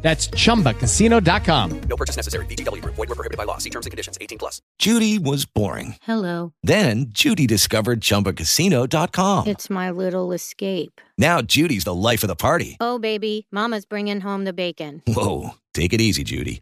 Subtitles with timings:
[0.00, 1.80] That's chumbacasino.com.
[1.88, 2.46] No purchase necessary.
[2.46, 2.94] VGW Group.
[2.94, 3.58] Void were prohibited by law.
[3.58, 4.16] See terms and conditions.
[4.20, 4.62] 18 plus.
[4.78, 5.96] Judy was boring.
[6.02, 6.52] Hello.
[6.62, 9.48] Then Judy discovered ChumbaCasino.com.
[9.48, 11.00] It's my little escape.
[11.18, 12.76] Now Judy's the life of the party.
[12.78, 15.02] Oh, baby, Mama's bringing home the bacon.
[15.08, 16.60] Whoa, take it easy, Judy.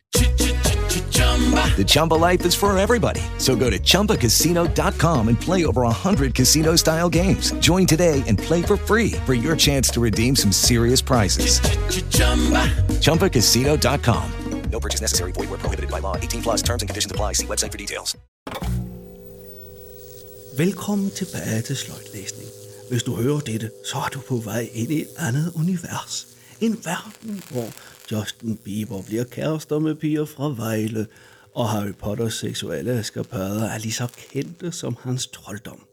[1.77, 3.21] The Chumba life is for everybody.
[3.39, 7.53] So go to ChumbaCasino.com and play over 100 casino-style games.
[7.61, 11.61] Join today and play for free for your chance to redeem some serious prizes.
[13.03, 14.33] ChumbaCasino.com.
[14.71, 15.33] No purchase necessary.
[15.33, 16.17] Void were prohibited by law.
[16.17, 17.35] 18 plus terms and conditions apply.
[17.35, 18.17] See website for details.
[20.57, 22.48] Velkommen tilbage til sløjtlæsning.
[22.91, 26.27] Hvis du hører dette, så er du på vej ind i et andet univers.
[26.61, 27.67] En verden, hvor
[28.12, 31.07] Justin Bieber bliver kærester med piger fra Vejle,
[31.55, 35.87] og Harry Potters seksuelle eskapader er lige så kendte som hans trolddom.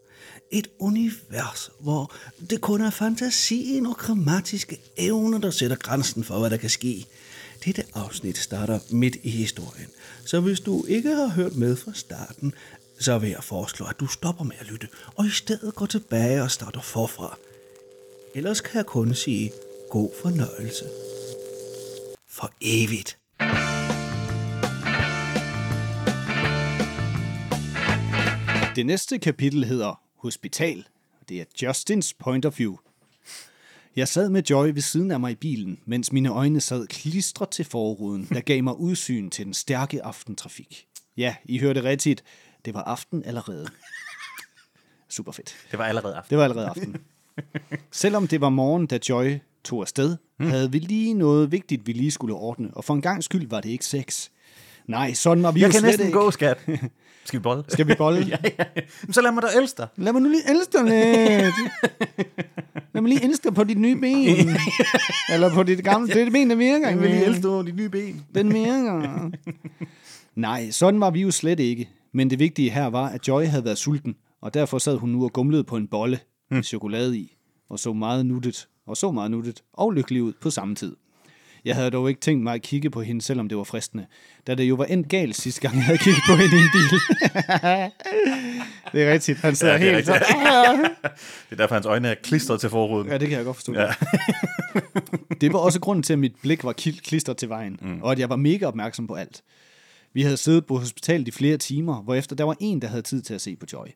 [0.51, 2.13] Et univers, hvor
[2.49, 7.05] det kun er fantasien og grammatiske evner, der sætter grænsen for, hvad der kan ske.
[7.65, 9.87] Dette afsnit starter midt i historien,
[10.25, 12.53] så hvis du ikke har hørt med fra starten,
[12.99, 16.41] så vil jeg foreslå, at du stopper med at lytte, og i stedet går tilbage
[16.41, 17.37] og starter forfra.
[18.35, 19.51] Ellers kan jeg kun sige
[19.89, 20.85] god fornøjelse.
[22.33, 23.19] For evigt.
[28.75, 30.87] Det næste kapitel hedder Hospital.
[31.29, 32.77] Det er Justins point of view.
[33.95, 37.49] Jeg sad med Joy ved siden af mig i bilen, mens mine øjne sad klistret
[37.49, 40.87] til forruden, der gav mig udsyn til den stærke aftentrafik.
[41.17, 42.23] Ja, I hørte rigtigt.
[42.65, 43.67] Det var aften allerede.
[45.09, 45.55] Super fedt.
[45.71, 46.29] Det var allerede aften.
[46.29, 46.97] Det var allerede aften.
[47.91, 50.45] Selvom det var morgen, da Joy tog afsted, mm.
[50.45, 52.69] havde vi lige noget vigtigt, vi lige skulle ordne.
[52.73, 54.29] Og for en gang skyld var det ikke sex.
[54.87, 56.19] Nej, sådan var vi Jeg jo kan slet næsten ikke.
[56.19, 56.57] gå, skat.
[57.25, 57.63] Skal vi bolle?
[57.67, 58.25] Skal vi bolle?
[58.31, 58.81] ja, ja.
[59.11, 59.87] Så lad mig da elske dig.
[59.97, 61.53] Lad mig nu lige elske dig lidt.
[62.93, 64.49] Lad mig lige elske dig på dit nye ben.
[65.33, 66.07] Eller på dit gamle.
[66.07, 66.89] Det er det ben, der virker.
[66.89, 68.25] Jeg vil lige elske dig over de nye ben.
[68.35, 69.29] Den virker.
[70.35, 71.89] Nej, sådan var vi jo slet ikke.
[72.13, 75.23] Men det vigtige her var, at Joy havde været sulten, og derfor sad hun nu
[75.23, 76.19] og gumlede på en bolle
[76.51, 77.35] med chokolade i,
[77.69, 80.95] og så meget nuttet, og så meget nuttet og lykkelig ud på samme tid.
[81.65, 84.05] Jeg havde dog ikke tænkt mig at kigge på hende, selvom det var fristende,
[84.47, 86.69] da det jo var endt galt sidste gang, jeg havde kigget på hende i en
[86.73, 86.99] bil.
[88.93, 89.39] det er rigtigt.
[89.39, 90.27] Han sidder Ja, det er helt rigtigt.
[91.49, 93.07] Det er derfor, hans øjne er klistret til forruden.
[93.07, 93.73] Ja, det kan jeg godt forstå.
[93.73, 93.93] Ja.
[95.41, 98.01] det var også grunden til, at mit blik var klistret til vejen, mm.
[98.01, 99.43] og at jeg var mega opmærksom på alt.
[100.13, 103.21] Vi havde siddet på hospitalet i flere timer, hvorefter der var en, der havde tid
[103.21, 103.87] til at se på Joy.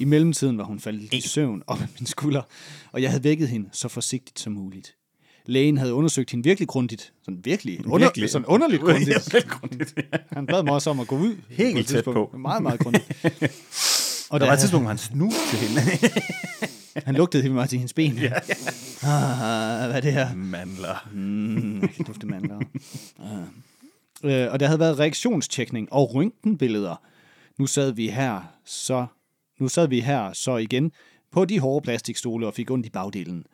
[0.00, 2.42] I mellemtiden var hun faldet i søvn op ad min skulder,
[2.92, 4.94] og jeg havde vækket hende så forsigtigt som muligt.
[5.46, 7.12] Lægen havde undersøgt hende virkelig grundigt.
[7.24, 8.30] Sådan virkelig, under, Virkelig.
[8.30, 9.36] sådan underligt grundigt.
[9.60, 10.18] Grundigt, ja.
[10.32, 11.36] Han bad mig også om at gå ud.
[11.48, 12.34] Helt tæt på.
[12.38, 13.06] Meget, meget grundigt.
[14.30, 15.82] Og Der da var et tidspunkt, hvor han snuste til hende.
[17.06, 18.12] han lugtede helt meget til hendes ben.
[18.12, 18.54] Ja, ja.
[19.02, 20.34] Ah, hvad er det her?
[20.34, 21.08] Mandler.
[21.14, 22.60] Mm, jeg kan dufte mandler.
[23.18, 24.30] Uh.
[24.30, 27.02] Øh, og der havde været reaktionstjekning og røntgenbilleder.
[27.58, 29.06] Nu sad vi her, så
[29.60, 30.92] nu sad vi her så igen
[31.32, 33.44] på de hårde plastikstole og fik ondt i bagdelen.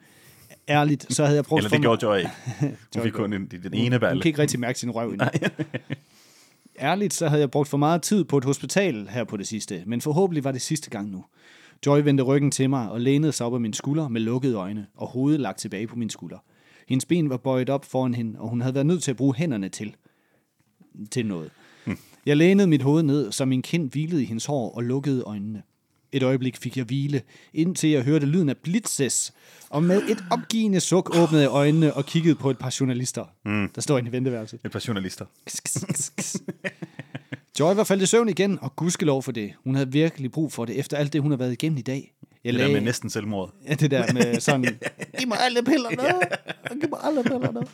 [0.68, 2.30] Ærligt, så havde jeg brugt Eller det gjorde Joy ikke.
[2.94, 4.22] Hun fik kun den, den ene Hun balle.
[4.22, 5.26] kan ikke rigtig mærke sin røv endnu.
[6.80, 9.82] Ærligt, så havde jeg brugt for meget tid på et hospital her på det sidste,
[9.86, 11.24] men forhåbentlig var det sidste gang nu.
[11.86, 14.86] Joy vendte ryggen til mig og lænede sig op af min skulder med lukkede øjne
[14.96, 16.38] og hovedet lagt tilbage på min skulder.
[16.88, 19.34] Hendes ben var bøjet op foran hende, og hun havde været nødt til at bruge
[19.34, 19.96] hænderne til,
[21.10, 21.50] til noget.
[22.26, 25.62] Jeg lænede mit hoved ned, så min kind hvilede i hendes hår og lukkede øjnene.
[26.16, 27.22] Et øjeblik fik jeg hvile,
[27.54, 29.32] indtil jeg hørte lyden af blitzes,
[29.70, 33.68] og med et opgivende suk åbnede jeg øjnene og kiggede på et par journalister, mm.
[33.74, 34.60] der står inde i venteværelset.
[34.64, 35.24] Et par journalister.
[37.60, 39.52] Joy var faldet i søvn igen, og gudskelov for det.
[39.64, 42.14] Hun havde virkelig brug for det, efter alt det, hun har været igennem i dag.
[42.44, 43.54] Jeg Det der med næsten selvmord.
[43.68, 44.64] Ja, det der med sådan,
[45.18, 45.96] giv mig alle pillerne,
[46.80, 47.66] giv mig alle pillerne.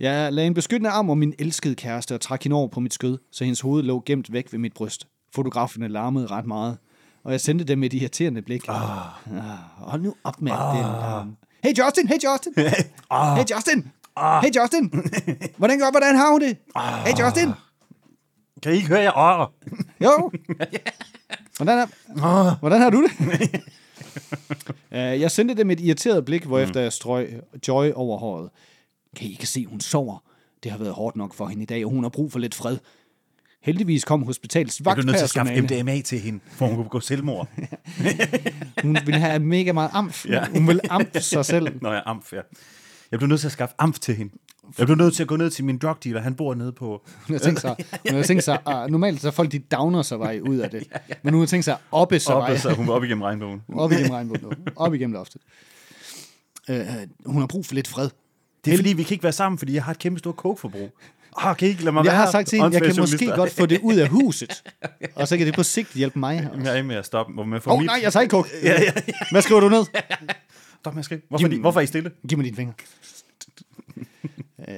[0.00, 2.94] Jeg lagde en beskyttende arm om min elskede kæreste og trak hende over på mit
[2.94, 5.06] skød, så hendes hoved lå gemt væk ved mit bryst.
[5.34, 6.78] Fotograferne larmede ret meget,
[7.24, 8.64] og jeg sendte dem et irriterende blik.
[8.68, 8.74] Oh.
[8.74, 10.76] Ah, hold nu op med oh.
[10.76, 11.36] den larm.
[11.64, 12.52] Hey Justin, hey Justin.
[13.10, 13.34] oh.
[13.36, 13.92] Hey Justin.
[14.16, 14.40] Oh.
[14.42, 14.92] Hey Justin.
[15.58, 16.56] Hvordan går, hvordan har hun det?
[16.74, 16.82] Oh.
[16.82, 17.50] Hey Justin.
[18.62, 19.16] Kan I ikke høre jer?
[19.16, 19.46] Åh,
[20.00, 20.30] Jo.
[21.56, 23.10] Hvordan, er, hvordan har du det?
[24.90, 28.50] uh, jeg sendte dem et irriteret blik, hvorefter jeg strøg Joy over håret.
[29.16, 30.18] Kan I ikke se, hun sover?
[30.62, 32.54] Det har været hårdt nok for hende i dag, og hun har brug for lidt
[32.54, 32.78] fred.
[33.64, 35.82] Heldigvis kom hospitalets Jeg blev nødt til at skaffe vagtpersonale.
[35.82, 37.48] MDMA til hende, for hun kunne begå selvmord.
[38.82, 40.26] Hun ville have mega meget amf.
[40.26, 40.44] Ja.
[40.48, 41.82] Hun ville amf sig selv.
[41.82, 42.40] Nå ja, amf, ja.
[43.10, 44.32] Jeg blev nødt til at skaffe amf til hende.
[44.78, 46.20] Jeg blev nødt til at gå ned til min drug dealer.
[46.20, 47.06] Han bor nede på...
[47.26, 47.76] Hun har tænkt sig,
[48.08, 50.86] hun har tænkt sig uh, normalt så folk de downer sig vej ud af det.
[51.22, 52.50] Men hun har tænkt sig at oppe sig vej.
[52.50, 53.62] Oppe, så hun var op igennem regnbogen.
[53.74, 54.56] Op igennem regnbuen.
[54.76, 55.42] Op igennem loftet.
[56.68, 56.76] Uh,
[57.26, 58.08] hun har brug for lidt fred.
[58.64, 60.90] Det er fordi, vi kan ikke være sammen, fordi jeg har et kæmpe stort coke-forbrug.
[61.36, 62.20] Ah, kan I ikke lade mig Jeg være?
[62.20, 64.62] har sagt til hende, jeg kan måske godt få det ud af huset.
[65.16, 66.48] Og så kan det på sigt hjælpe mig.
[66.52, 67.32] Jamen, Jeg er med at stoppe.
[67.40, 68.48] Åh oh, nej, jeg tager ikke kok.
[69.30, 69.84] Hvad skriver du ned?
[70.78, 71.20] Stop med at skrive.
[71.28, 72.10] Hvorfor, Giv- hvorfor er I stille?
[72.28, 72.74] Giv mig dine fingre.
[74.68, 74.74] øh,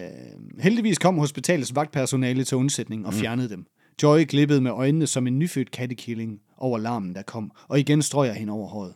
[0.60, 3.66] heldigvis kom hospitalets vagtpersonale til undsætning og fjernede dem.
[4.02, 8.26] Joy glippede med øjnene som en nyfødt kattekilling over larmen, der kom, og igen strøg
[8.26, 8.94] jeg hende over håret.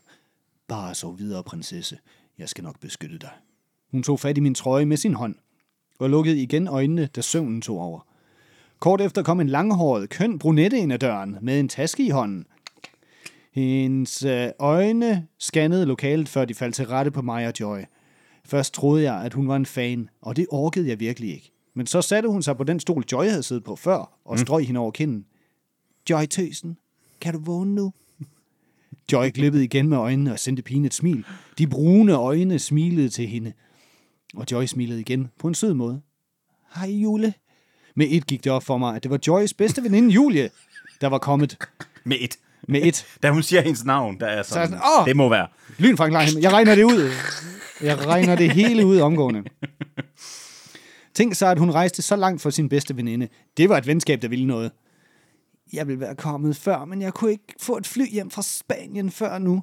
[0.68, 1.98] Bare så videre, prinsesse.
[2.38, 3.30] Jeg skal nok beskytte dig.
[3.90, 5.34] Hun tog fat i min trøje med sin hånd,
[6.00, 8.06] og lukkede igen øjnene, da søvnen tog over.
[8.78, 12.46] Kort efter kom en langhåret, køn brunette ind ad døren med en taske i hånden.
[13.52, 17.78] Hendes øh, øjne scannede lokalet, før de faldt til rette på mig og Joy.
[18.44, 21.52] Først troede jeg, at hun var en fan, og det orkede jeg virkelig ikke.
[21.74, 24.66] Men så satte hun sig på den stol, Joy havde siddet på før, og strøg
[24.66, 25.24] hende over kinden.
[26.10, 26.76] Joy Tøsen,
[27.20, 27.92] kan du vågne nu?
[29.12, 31.24] Joy glippede igen med øjnene og sendte pigen et smil.
[31.58, 33.52] De brune øjne smilede til hende.
[34.36, 36.00] Og Joy smilede igen på en sød måde.
[36.74, 37.34] Hej Jule.
[37.96, 40.50] Med et gik det op for mig, at det var Joys bedste veninde Julie,
[41.00, 41.58] der var kommet
[42.04, 42.36] Med et.
[42.68, 43.06] med et.
[43.22, 45.06] Da hun siger hendes navn, der er sådan, er jeg sådan, åh!
[45.08, 45.48] det må være.
[45.78, 46.42] Lyn fra en.
[46.42, 47.10] Jeg regner det ud.
[47.82, 49.42] Jeg regner det hele ud omgående.
[51.14, 53.28] Tænk så, at hun rejste så langt for sin bedste veninde.
[53.56, 54.72] Det var et venskab, der ville noget.
[55.72, 59.10] Jeg ville være kommet før, men jeg kunne ikke få et fly hjem fra Spanien
[59.10, 59.62] før nu.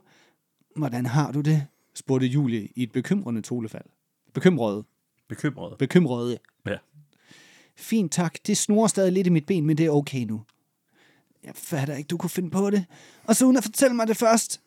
[0.75, 1.65] Hvordan har du det?
[1.95, 3.85] spurgte Julie i et bekymrende tonefald.
[4.37, 4.83] Bekymrede.
[5.29, 5.77] Bekymret.
[5.77, 6.37] Bekymrede.
[6.65, 6.75] Ja.
[7.75, 10.41] Fint tak, det snor stadig lidt i mit ben, men det er okay nu.
[11.43, 12.85] Jeg fatter ikke, du kunne finde på det.
[13.23, 14.61] Og så uden at fortælle mig det først.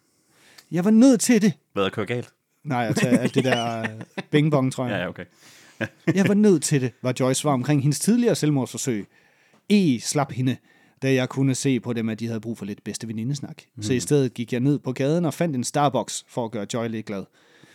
[0.70, 1.52] Jeg var nødt til det.
[1.72, 2.32] Hvad er kørt galt?
[2.64, 4.00] Nej, jeg tager alt det der øh,
[4.30, 4.92] bing bong, tror jeg.
[4.94, 5.24] Ja, ja, okay.
[6.14, 9.08] Jeg var nødt til det, var Joyce svar omkring hendes tidligere selvmordsforsøg.
[9.68, 10.56] E slap hende,
[11.02, 13.62] da jeg kunne se på dem, at de havde brug for lidt bedste venindesnak.
[13.76, 13.82] Mm.
[13.82, 16.66] Så i stedet gik jeg ned på gaden og fandt en Starbucks for at gøre
[16.74, 17.24] Joy lidt glad.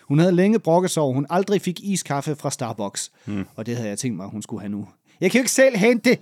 [0.07, 3.11] Hun havde længe brokket sig over, hun aldrig fik iskaffe fra Starbucks.
[3.25, 3.45] Mm.
[3.55, 4.87] Og det havde jeg tænkt mig, hun skulle have nu.
[5.21, 6.19] Jeg kan jo ikke selv hente det.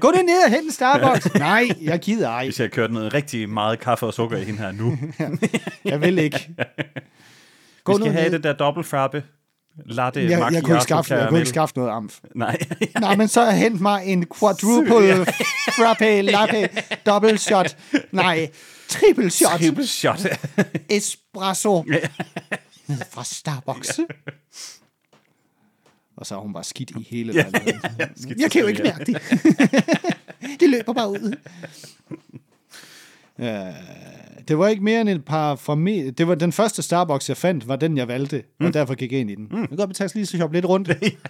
[0.00, 1.34] Gå nu ned og hente en Starbucks.
[1.38, 2.44] Nej, jeg gider ej.
[2.44, 4.98] Hvis jeg har kørt noget rigtig meget kaffe og sukker i hende her nu.
[5.84, 6.48] Jeg vil ikke.
[7.88, 9.22] Vi skal have det der dobbelt frappe.
[9.86, 12.18] Latte Jeg, jeg, kunne macchiato ikke skaffe, jeg kunne ikke skaffe noget amf.
[12.34, 12.58] Nej.
[13.00, 15.26] Nej, men så hent mig en quadruple
[15.76, 16.68] frappe latte
[17.06, 17.76] double shot.
[18.12, 18.50] Nej,
[18.92, 20.26] triple shot Triple shot.
[20.90, 21.84] espresso
[23.12, 24.00] fra Starbucks.
[26.16, 27.80] Og så har hun bare skidt i hele lejligheden.
[28.38, 29.22] Jeg kan jo ikke mærke det.
[30.60, 31.36] det løber bare ud.
[33.38, 33.46] Uh,
[34.48, 37.36] det var ikke mere end et par fra me- Det var den første Starbucks, jeg
[37.36, 38.42] fandt, var den, jeg valgte.
[38.60, 38.66] Mm.
[38.66, 39.48] Og derfor gik jeg ind i den.
[39.50, 39.60] Mm.
[39.60, 40.88] Jeg kan godt betale lige så shoppe lidt rundt.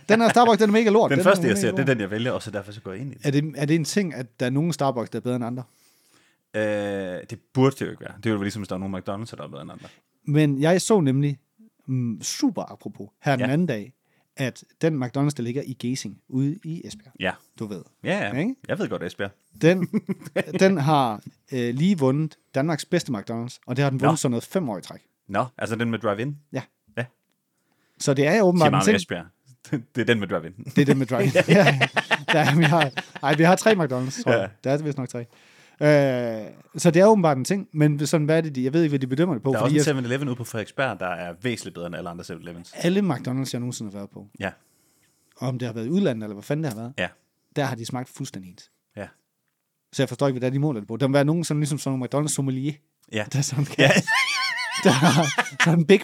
[0.09, 1.11] Den her Starbucks, den er mega lort.
[1.11, 2.93] Den er første, jeg ser, det er den, jeg vælger, og så derfor så går
[2.93, 3.21] jeg ind i den.
[3.25, 5.45] Er det, er det en ting, at der er nogle Starbucks, der er bedre end
[5.45, 5.63] andre?
[6.57, 6.63] Øh,
[7.31, 8.15] det burde det jo ikke være.
[8.17, 9.89] Det er jo ligesom, hvis der er nogle McDonald's, der er bedre end andre.
[10.27, 11.39] Men jeg så nemlig,
[11.87, 13.53] mm, super apropos, her den Ja.
[13.53, 13.93] anden dag,
[14.37, 17.33] at den McDonald's, der ligger i Gesing, ude i Esbjerg, Ja.
[17.59, 18.39] du ved, Ja, ja.
[18.39, 18.55] Ikke?
[18.69, 19.31] Jeg ved godt, Esbjerg.
[19.63, 19.89] den,
[20.61, 21.23] den har
[21.53, 24.07] øh, lige vundet Danmarks bedste McDonald's, og det har den Nå.
[24.07, 25.01] vundet sådan noget fem år i træk.
[25.29, 26.39] Nå, altså den med drive-in.
[26.53, 26.63] Ja.
[26.97, 27.05] Ja.
[28.01, 28.97] Så det er åbenbart ting.
[28.97, 29.27] Esbjerg.
[29.95, 30.53] Det er den med drive-in.
[30.65, 31.79] Det er det med drive ja.
[32.33, 32.91] Der, vi har,
[33.23, 34.39] ej, vi har tre McDonald's, tror Ja.
[34.41, 34.51] jeg.
[34.65, 35.27] Der er det vist nok tre.
[35.83, 35.89] Øh,
[36.77, 38.91] så det er åbenbart en ting, men sådan, hvad er det, de, jeg ved ikke,
[38.91, 39.53] hvad de bedømmer det på.
[39.53, 42.25] Der er også en 7-Eleven ude på Frederiksberg, der er væsentligt bedre end alle andre
[42.25, 42.73] 7-Elevens.
[42.75, 44.51] alle McDonald's, jeg nogensinde har været på, Ja.
[45.37, 47.09] og om det har været i udlandet, eller hvad fanden det har været, Ja.
[47.57, 48.71] der har de smagt fuldstændig ens.
[48.97, 49.07] Ja.
[49.93, 50.97] Så jeg forstår ikke, hvad det er, de måler det på.
[50.97, 52.73] Der må være nogen, sådan, ligesom sådan nogle McDonald's sommelier,
[53.13, 53.25] Ja.
[53.33, 53.91] der sådan kan...
[54.85, 55.27] der har
[55.65, 56.01] sådan en Big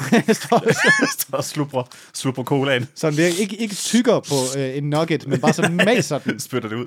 [0.00, 0.74] Mac-mund.
[1.42, 1.82] Så slupper,
[2.14, 2.88] slupper colaen.
[2.94, 6.40] sådan, det er ikke, ikke tykker på øh, en nugget, men bare sådan maser den.
[6.40, 6.86] Spytter det ud.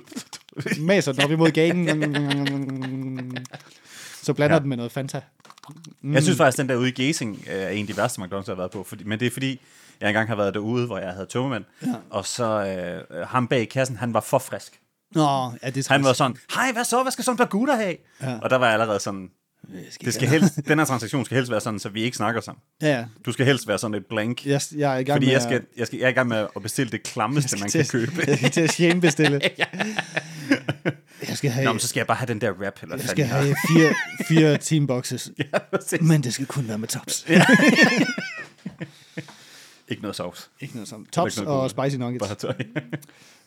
[0.79, 1.87] Maser den op imod gagen.
[4.23, 4.59] Så blander Ja.
[4.59, 5.21] den med noget Fanta.
[6.01, 6.13] Mm.
[6.13, 8.33] Jeg synes faktisk, den der ude i Gesing øh, er en af de værste McDonald's,
[8.33, 8.83] jeg har været på.
[8.83, 9.61] Fordi, men det er fordi,
[10.01, 11.63] jeg engang har været derude, hvor jeg havde tømmermænd.
[11.85, 11.93] Ja.
[12.09, 12.45] Og så
[13.11, 14.79] øh, ham bag i kassen, han var for frisk.
[15.15, 17.01] Nå, ja, det er Han var sådan, hej, hvad så?
[17.01, 17.95] Hvad skal sådan en gutter have?
[18.21, 18.37] Ja.
[18.41, 19.29] Og der var jeg allerede sådan,
[20.05, 22.61] det skal helst, den her transaktion skal helst være sådan, så vi ikke snakker sammen.
[22.81, 23.05] Ja, ja.
[23.25, 24.45] Du skal helst være sådan et blank.
[24.45, 26.27] Jeg, jeg er i gang Fordi med jeg skal, jeg, skal, jeg er i gang
[26.27, 28.11] med at bestille det klammeste, man kan købe.
[28.27, 29.41] Jeg skal til at shame-bestille.
[31.27, 33.09] Jeg skal have, Nå, men så skal jeg bare have den der rap, eller jeg
[33.09, 33.93] skal have fire,
[34.29, 35.31] fire teamboxes.
[35.37, 36.01] Ja, præcis.
[36.01, 37.25] Men det skal kun være med tops.
[39.87, 40.49] Ikke noget sovs.
[40.59, 42.27] Ikke noget som tops ikke noget og spicy nuggets.
[42.27, 42.53] Bare tøj.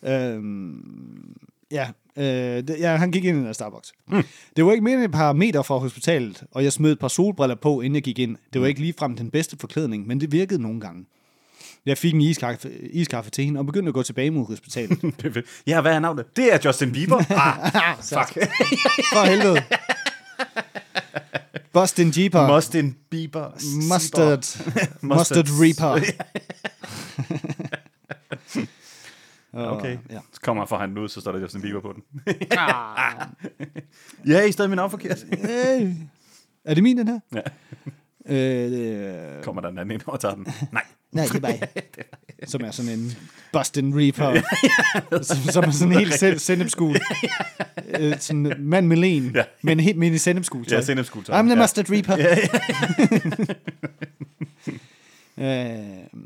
[0.03, 1.37] Øhm,
[1.73, 1.87] ja,
[2.17, 3.91] øh, det, ja, han gik ind i her Starbucks.
[4.07, 4.23] Mm.
[4.55, 7.07] Det var ikke mere end et par meter fra hospitalet, og jeg smed et par
[7.07, 8.37] solbriller på, inden jeg gik ind.
[8.53, 11.05] Det var ikke ligefrem den bedste forklædning, men det virkede nogle gange.
[11.85, 14.99] Jeg fik en iskaffe, iskaffe til hende, og begyndte at gå tilbage mod hospitalet.
[15.67, 16.25] Ja, hvad er navnet?
[16.35, 17.17] Det er Justin Bieber.
[17.29, 18.47] Ah, fuck.
[19.13, 19.61] For helvede.
[21.73, 22.55] Boston Jeeper.
[22.55, 23.51] Justin Bieber.
[23.89, 24.57] Mustard.
[25.01, 25.99] Mustard Reaper.
[29.53, 29.97] Okay.
[30.09, 30.19] Ja.
[30.33, 32.03] Så kommer han for han ud, så står der Justin Bieber på den.
[34.33, 35.25] ja, i stedet min navn forkert.
[35.31, 35.91] Hey.
[36.65, 37.19] Er det min, den her?
[37.35, 37.41] Ja.
[38.25, 40.47] Øh, det, Kommer der en anden ind og tager den?
[40.71, 40.83] Nej.
[41.11, 41.61] nej, det er mig.
[42.45, 43.11] Som er sådan en
[43.53, 44.41] Boston Reaper.
[45.23, 46.95] som, som er sådan en helt selv sennepskul.
[47.99, 49.43] Øh, sådan en mand med len, Ja.
[49.61, 50.65] men helt men i sennepskul.
[50.71, 51.39] Ja, sennepskuletøj.
[51.39, 51.61] I'm the Ja.
[51.61, 52.17] Mustard Reaper.
[55.37, 56.21] øh,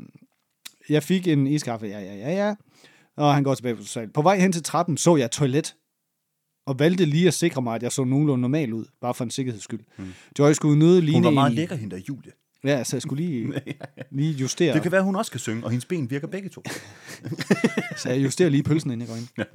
[0.88, 2.54] jeg fik en iskaffe, ja, ja, ja, ja.
[3.18, 4.10] Og han går tilbage på salen.
[4.10, 5.74] På vej hen til trappen så jeg et toilet.
[6.66, 8.84] Og valgte lige at sikre mig, at jeg så nogenlunde normal ud.
[9.00, 9.80] Bare for en sikkerheds skyld.
[9.98, 10.04] Mm.
[10.38, 12.32] Joy skulle nøde ligne Hun var meget en- lækker, hende der Julie.
[12.64, 13.52] Ja, så jeg skulle lige,
[14.10, 14.74] lige justere.
[14.74, 16.62] Det kan være, hun også kan synge, og hendes ben virker begge to.
[18.02, 19.46] Så jeg justerer lige pølsen, inden jeg går ind.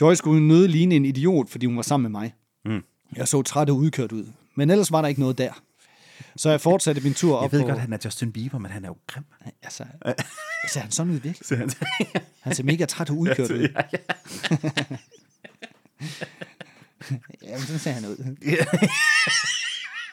[0.00, 2.34] Joy skulle nøde ligne en idiot, fordi hun var sammen med mig.
[2.64, 2.82] Mm.
[3.16, 4.24] Jeg så træt og udkørt ud.
[4.54, 5.62] Men ellers var der ikke noget der.
[6.36, 7.66] Så jeg fortsatte min tur op Jeg ved på...
[7.68, 9.24] godt, han er Justin Bieber, men han er jo grim.
[9.62, 9.84] Altså,
[10.72, 11.46] ser han sådan ud virkelig?
[11.46, 11.70] Så han,
[12.40, 13.58] Han ser mega træt og udkørt ud.
[13.58, 13.98] ja, ja.
[17.42, 18.36] Jamen, sådan ser han ud.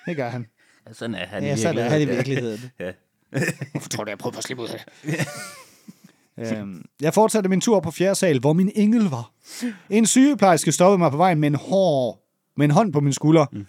[0.06, 0.46] Det gør han.
[0.92, 2.72] Sådan er han Ja, sådan er han i virkeligheden.
[2.80, 2.92] Ja.
[3.72, 4.84] Hvorfor tror du, jeg prøver på at slippe ud af
[6.38, 6.58] det?
[6.58, 9.32] øhm, jeg fortsatte min tur på fjerde sal, hvor min engel var.
[9.90, 12.24] En sygeplejerske stoppede mig på vejen med en hård,
[12.58, 13.46] med en hånd på min skulder.
[13.52, 13.68] Mm.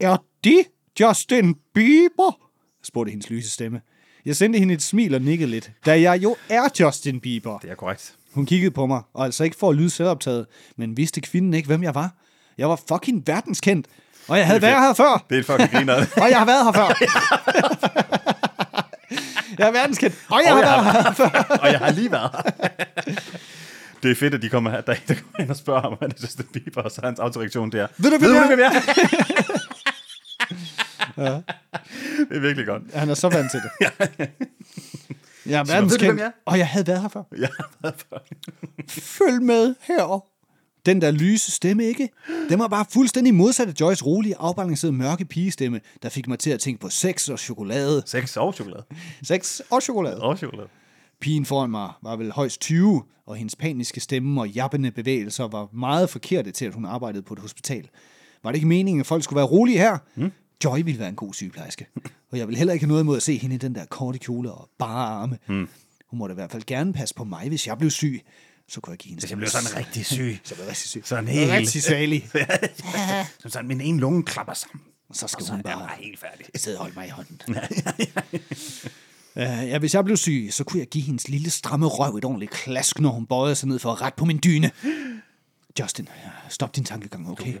[0.00, 0.64] Er det
[1.00, 2.38] Justin Bieber?
[2.84, 3.80] spurgte hendes lyse stemme.
[4.26, 7.58] Jeg sendte hende et smil og nikkede lidt, da jeg jo er Justin Bieber.
[7.58, 8.14] Det er korrekt.
[8.34, 10.46] Hun kiggede på mig, og altså ikke for at lyde selvoptaget,
[10.76, 12.10] men vidste kvinden ikke, hvem jeg var.
[12.58, 13.86] Jeg var fucking verdenskendt,
[14.28, 15.24] og jeg havde været her før.
[15.30, 15.94] Det er et fucking griner.
[16.22, 16.88] Og jeg har været her før.
[19.58, 20.14] jeg er verdenskendt.
[20.30, 21.28] Og jeg har Og jeg været har- her før.
[21.62, 22.40] og jeg har lige været her.
[24.02, 25.96] Det er fedt, at de kommer her, der, er der kommer ind og spørger ham,
[26.00, 27.86] han er Justin Bieber, og så er hans autoreaktion der.
[27.98, 28.80] Ved du, hvem jeg er?
[31.16, 31.42] Er?
[32.30, 32.82] Det er virkelig godt.
[32.94, 34.30] Han er så vant til det.
[35.46, 37.22] Jeg er verdenskendt, jeg og jeg havde været her før.
[37.38, 38.18] Jeg har været før.
[39.18, 40.24] Følg med her.
[40.86, 42.08] Den der lyse stemme, ikke?
[42.48, 46.50] Den var bare fuldstændig modsat af Joyce rolige, afbalancerede, mørke pigestemme, der fik mig til
[46.50, 48.02] at tænke på sex og chokolade.
[48.06, 48.84] Sex og chokolade.
[49.22, 50.22] Sex og chokolade.
[50.22, 50.68] Og chokolade.
[51.20, 55.68] Pigen foran mig var vel højst 20, og hendes paniske stemme og jappende bevægelser var
[55.72, 57.88] meget forkerte til, at hun arbejdede på et hospital.
[58.42, 59.98] Var det ikke meningen, at folk skulle være rolige her?
[60.14, 60.32] Mm.
[60.64, 61.86] Joy ville være en god sygeplejerske.
[62.30, 64.18] Og jeg vil heller ikke have noget imod at se hende i den der korte
[64.18, 65.38] kjole og bare arme.
[65.48, 65.68] Mm.
[66.06, 68.20] Hun måtte i hvert fald gerne passe på mig, hvis jeg blev syg.
[68.68, 70.38] Så kunne jeg give hende Hvis jeg blev sådan rigtig syg.
[70.44, 71.02] Så blev jeg rigtig syg.
[71.04, 71.50] Sådan helt...
[71.50, 72.28] Rigtig svalig.
[73.38, 74.80] Så sådan min ene lunge klapper sammen.
[75.12, 76.46] Så skal Og så hun bare helt færdig.
[76.60, 77.40] sidde og holde mig i hånden.
[79.36, 82.24] Uh, ja, hvis jeg blev syg, så kunne jeg give hendes lille stramme røv et
[82.24, 84.70] ordentligt klask, når hun bøjede sig ned for at rette på min dyne.
[85.80, 86.08] Justin,
[86.48, 87.54] stop din tankegang, okay?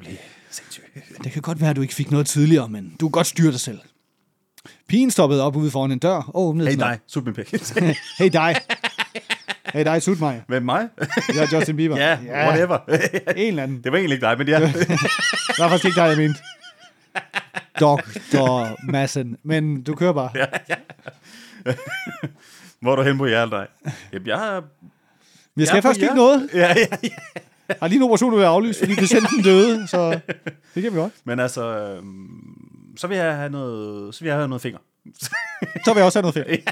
[1.24, 3.52] Det kan godt være, at du ikke fik noget tidligere, men du kan godt styre
[3.52, 3.78] dig selv.
[4.88, 7.54] Pigen stoppede op ude foran en dør og åbnede Hey dig, sut min pik.
[8.18, 8.56] Hey dig.
[9.72, 10.42] Hey dig, sut mig.
[10.48, 10.88] Hvem mig?
[11.28, 11.96] Jeg er Justin Bieber.
[12.02, 12.78] Ja, whatever.
[13.36, 13.84] En eller anden.
[13.84, 14.60] Det var egentlig ikke dig, men ja.
[14.66, 16.40] Det var faktisk ikke dig, jeg mente.
[17.80, 18.86] Dr.
[18.90, 19.36] Madsen.
[19.42, 20.30] Men du kører bare.
[22.80, 23.92] Hvor er du hen på hjertet dig?
[24.12, 24.60] Jamen, jeg er...
[25.54, 26.16] Vi skal jeg faktisk ikke jer.
[26.16, 26.50] noget.
[26.54, 27.08] Ja, ja, ja.
[27.80, 30.20] Har lige en operation, der er aflyst, fordi patienten døde, så
[30.74, 31.12] det kan vi godt.
[31.24, 34.78] Men altså, øhm, så vil jeg have noget, så vil jeg have noget finger.
[35.84, 36.62] Så vil jeg også have noget ferie.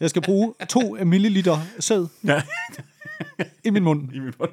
[0.00, 2.42] Jeg skal bruge 2 milliliter sæd Ja,
[3.64, 4.12] i min mund.
[4.14, 4.50] i min mund.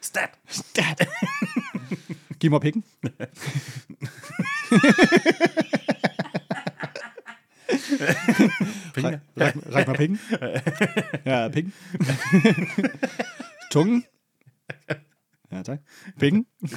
[0.00, 1.08] Stat.
[2.40, 2.84] Giv mig pikken.
[8.94, 9.18] Finger.
[9.40, 10.20] Ræk, ræk mig pikken.
[11.26, 11.72] Ja, pikken.
[13.72, 14.04] Tungen.
[15.52, 15.78] Ja, tak.
[16.20, 16.46] Pikken.
[16.62, 16.68] Åh,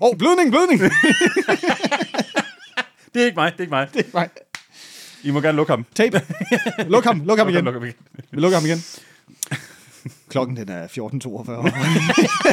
[0.00, 0.80] oh, blødning, blødning.
[3.14, 3.88] Det er ikke mig, det er ikke mig.
[4.14, 4.28] Nej,
[5.22, 5.86] I må gerne lukke ham.
[5.94, 6.22] tape.
[6.88, 7.64] Luk ham, luk ham igen.
[7.64, 7.94] Luk ham igen.
[8.30, 8.78] Vi lukker ham igen.
[10.28, 10.92] Klokken den er 14.42.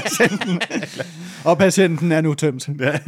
[0.01, 0.62] Patienten-
[1.45, 2.67] og patienten er nu tømt.
[2.67, 3.01] Jeg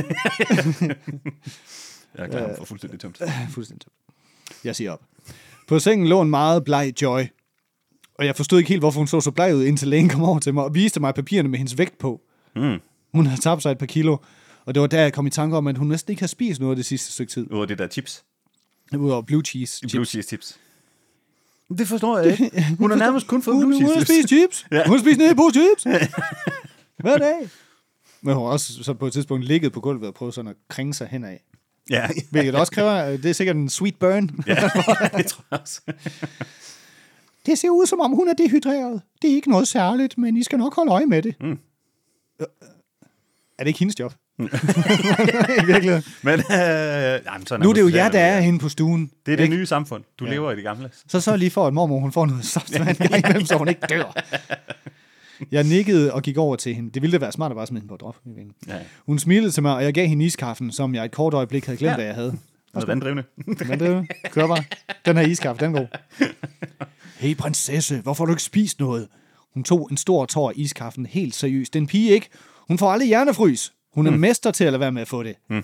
[2.16, 3.22] er klar for fuldstændig tømt.
[3.54, 3.94] Fuldstændig tømt.
[4.64, 5.02] Jeg siger op.
[5.68, 7.22] På sengen lå en meget bleg Joy.
[8.22, 10.40] Og jeg forstod ikke helt, hvorfor hun så så bleg ud, indtil lægen kom over
[10.40, 12.22] til mig og viste mig papirerne med hendes vægt på.
[12.56, 12.80] Mm.
[13.14, 14.18] Hun havde tabt sig et par kilo,
[14.66, 16.60] og det var der, jeg kom i tanke om, at hun næsten ikke har spist
[16.62, 17.48] noget det sidste stykke tid.
[17.52, 18.24] Udover det der chips.
[18.98, 19.94] Udover blue cheese chips.
[19.94, 20.58] Blue cheese chips.
[21.78, 22.66] Det forstår jeg ikke.
[22.80, 24.66] Hun har nærmest kun fået Hun, blue hun har cheese spist chips.
[24.72, 24.88] ja.
[24.88, 25.84] Hun har spist nede på chips.
[27.04, 27.50] Hver dag.
[28.22, 30.58] Men hun har også så på et tidspunkt ligget på gulvet og prøvet sådan at
[30.70, 31.38] kringe sig henad.
[31.90, 34.30] Ja, Hvilket også kræver, det er sikkert en sweet burn.
[34.48, 34.56] ja
[35.18, 35.82] det tror jeg også.
[37.46, 39.02] Det ser ud, som om hun er dehydreret.
[39.22, 41.36] Det er ikke noget særligt, men I skal nok holde øje med det.
[41.42, 41.60] Mm.
[43.60, 44.14] Er det ikke hendes job?
[44.42, 46.04] I virkeligheden.
[46.24, 49.12] Men, øh, jamen, sådan Nu er det jo jer, der er henne på stuen.
[49.26, 49.56] Det er det ikke?
[49.56, 50.04] nye samfund.
[50.20, 50.90] Du lever i det gamle.
[51.08, 53.68] Så så lige for, at mormor hun får noget saftevand en gang imellem, så hun
[53.68, 54.14] ikke dør.
[55.52, 56.92] Jeg nikkede og gik over til hende.
[56.92, 58.16] Det ville da være smart at bare smide hende på drop.
[58.68, 58.74] Ja.
[59.06, 61.78] Hun smilede til mig, og jeg gav hende iskaffen, som jeg et kort øjeblik havde
[61.78, 62.02] glemt, Ja.
[62.02, 62.38] at jeg havde.
[62.74, 63.24] Noget vanddrivende.
[63.48, 64.64] Det kører bare.
[65.06, 65.88] Den her iskaffe, den god.
[67.22, 69.08] Hey prinsesse, hvorfor har du ikke spist noget?
[69.54, 71.74] Hun tog en stor tår af iskaffen helt seriøst.
[71.74, 72.30] Den pige ikke.
[72.68, 73.74] Hun får aldrig hjernefrys.
[73.94, 74.20] Hun er mm.
[74.20, 75.36] mester til at lade være med at få det.
[75.50, 75.64] Mm.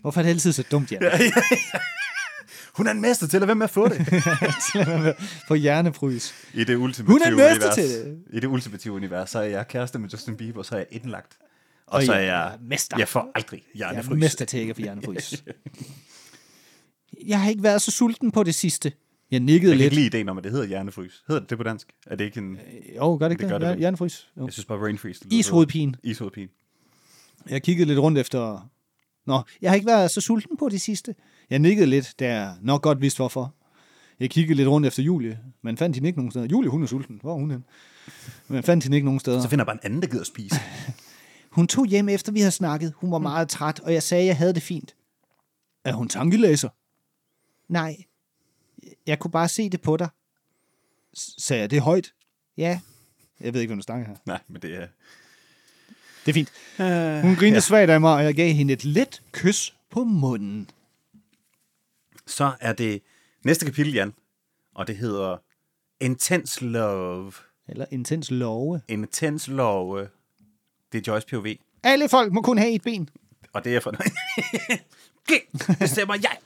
[0.00, 1.02] Hvorfor er det altid så dumt, Jan?
[2.76, 4.06] Hun er en mester til at være med at få det.
[4.72, 5.14] Til at være med
[5.48, 6.34] få hjernefrys.
[6.54, 8.18] I det ultimative Hun er en mester univers, til det.
[8.32, 11.38] I det ultimative univers, så er jeg kæreste med Justin Bieber, så er jeg indlagt.
[11.86, 12.98] Og, Og så er jeg jeg, er mester.
[12.98, 14.18] jeg får aldrig Jeg er hjernefrys.
[14.18, 15.44] mester til ikke at få hjernefrys.
[17.26, 18.92] Jeg har ikke været så sulten på det sidste.
[19.30, 19.92] Jeg nikkede Jeg kan lidt.
[19.92, 21.24] ikke lide ideen om, at det hedder hjernefrys.
[21.28, 21.88] Hedder det det på dansk?
[22.06, 22.58] Er det ikke en...
[22.96, 23.60] Jo, gør det ikke Det det?
[23.60, 23.78] gør det.
[23.78, 24.28] Hjernefrys.
[24.36, 24.44] Jo.
[24.44, 25.24] Jeg synes bare brain freeze.
[25.30, 25.94] Ishovedpine.
[26.02, 26.48] Ishovedpine.
[27.50, 28.68] Jeg kiggede lidt rundt efter...
[29.26, 31.14] Nå, jeg har ikke været så sulten på det sidste.
[31.50, 33.54] Jeg nikkede lidt, da jeg nok godt vidste hvorfor.
[34.20, 36.46] Jeg kiggede lidt rundt efter Julie, men fandt hende ikke nogen steder.
[36.46, 37.18] Julie, hun er sulten.
[37.22, 37.64] Hvor er hun hen?
[38.48, 39.42] Men fandt hende ikke nogen steder.
[39.42, 40.56] Så finder jeg bare en anden, der gider at spise.
[41.50, 42.92] Hun tog hjem efter vi havde snakket.
[42.96, 44.94] Hun var meget træt, og jeg sagde, at jeg havde det fint.
[45.84, 46.68] Er hun tankelæser?
[47.68, 47.96] Nej.
[49.06, 50.08] Jeg kunne bare se det på dig.
[51.18, 52.12] S- Sagde jeg det højt?
[52.56, 52.80] Ja.
[53.40, 54.16] Jeg ved ikke, hvem du snakker her.
[54.26, 54.86] Nej, men det er...
[56.26, 56.52] Det er fint.
[57.22, 57.60] Hun grinede ja.
[57.60, 60.70] svagt af mig, og jeg gav hende et let kys på munden.
[62.26, 63.02] Så er det
[63.44, 64.14] næste kapitel, Jan.
[64.74, 65.36] Og det hedder
[66.00, 67.32] Intense Love.
[67.68, 68.80] Eller intens love.
[68.88, 70.08] Intense Love.
[70.92, 71.46] Det er Joyce POV.
[71.82, 73.08] Alle folk må kun have et ben.
[73.52, 73.90] Og det er for...
[75.28, 75.40] det
[75.78, 76.36] bestemmer jeg.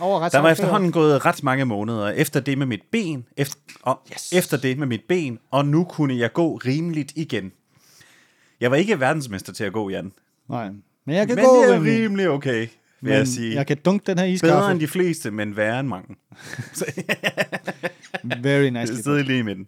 [0.00, 4.00] Over Der var efterhånden gået ret mange måneder efter det med mit ben, efter, og
[4.12, 4.32] Yes.
[4.32, 7.52] efter det med mit ben, og nu kunne jeg gå rimeligt igen.
[8.60, 10.12] Jeg var ikke verdensmester til at gå, Jan.
[10.48, 10.70] Nej,
[11.06, 12.28] men jeg kan Men gå det er rimelig.
[12.30, 12.68] okay, vil
[13.00, 13.54] Men jeg sige.
[13.54, 14.72] jeg kan dunke den her Bedre iskaffe.
[14.72, 16.16] end de fleste, men værre end mange.
[18.42, 18.92] Very nice.
[18.94, 19.66] Det sidder lige i midten.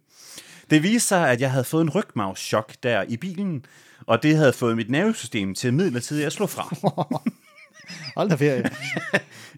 [0.70, 3.64] Det viste sig, at jeg havde fået en rygmavschok der i bilen,
[4.06, 6.74] og det havde fået mit nervesystem til midlertidigt at slå fra.
[8.16, 8.62] Hold da ferie.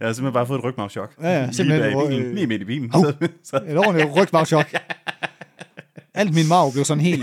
[0.01, 1.15] Jeg havde simpelthen bare fået et rygmavschok.
[1.21, 2.91] Ja, ja, lige, simpelthen, der i hvor, bilen, øh, lige midt i bilen.
[2.95, 3.05] Au.
[3.05, 4.75] Så, så, Et ordentligt rygmavschok.
[6.15, 7.23] Alt min marv blev sådan helt...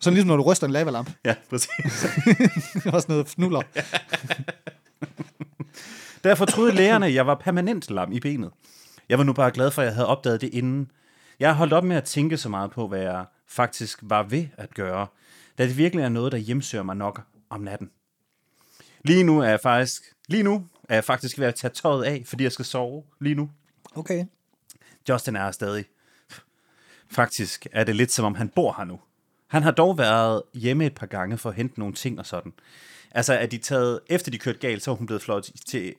[0.00, 1.10] Sådan ligesom når du ryster en lavalamp.
[1.24, 1.70] ja, præcis.
[2.82, 3.62] Sådan noget fnuller.
[6.24, 8.50] Derfor troede lægerne, jeg var permanent lam i benet.
[9.08, 10.90] Jeg var nu bare glad for, at jeg havde opdaget det inden.
[11.40, 14.46] Jeg har holdt op med at tænke så meget på, hvad jeg faktisk var ved
[14.56, 15.06] at gøre,
[15.58, 17.90] da det virkelig er noget, der hjemsøger mig nok om natten.
[19.04, 22.22] Lige nu er jeg faktisk, lige nu er jeg faktisk ved at tage tøjet af,
[22.26, 23.50] fordi jeg skal sove lige nu.
[23.94, 24.24] Okay.
[25.08, 25.84] Justin er her stadig.
[27.10, 29.00] Faktisk er det lidt som om, han bor her nu.
[29.46, 32.52] Han har dog været hjemme et par gange for at hente nogle ting og sådan.
[33.10, 35.94] Altså, er de taget, efter de kørte galt, så er hun blevet fløjet til,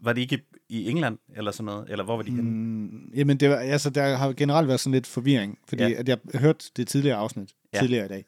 [0.00, 1.90] var det ikke i England eller sådan noget?
[1.90, 2.50] Eller hvor var de henne?
[2.50, 5.90] Mm, Jamen, det var, altså, der har generelt været sådan lidt forvirring, fordi Ja.
[5.90, 7.78] at jeg hørte det tidligere afsnit, ja.
[7.78, 8.24] tidligere i dag,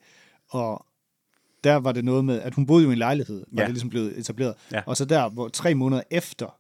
[0.49, 0.87] og
[1.65, 3.61] der var det noget med, at hun boede jo i en lejlighed, var Ja.
[3.61, 3.65] ja.
[3.67, 4.55] det ligesom blevet etableret.
[4.73, 4.83] Ja.
[4.87, 6.59] Og så der, hvor tre måneder efter,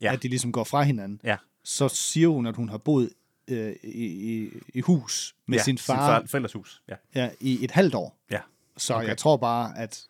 [0.00, 0.06] Ja.
[0.06, 0.12] ja.
[0.12, 1.36] at de ligesom går fra hinanden, Ja.
[1.64, 3.10] så siger hun, at hun har boet
[3.48, 6.82] øh, i, i, i hus med ja, sin far, Sin far forældres hus.
[6.88, 6.94] Ja.
[7.14, 8.18] ja, i et halvt år.
[8.30, 8.40] ja.
[8.76, 9.08] Så Okay.
[9.08, 10.02] jeg tror bare, at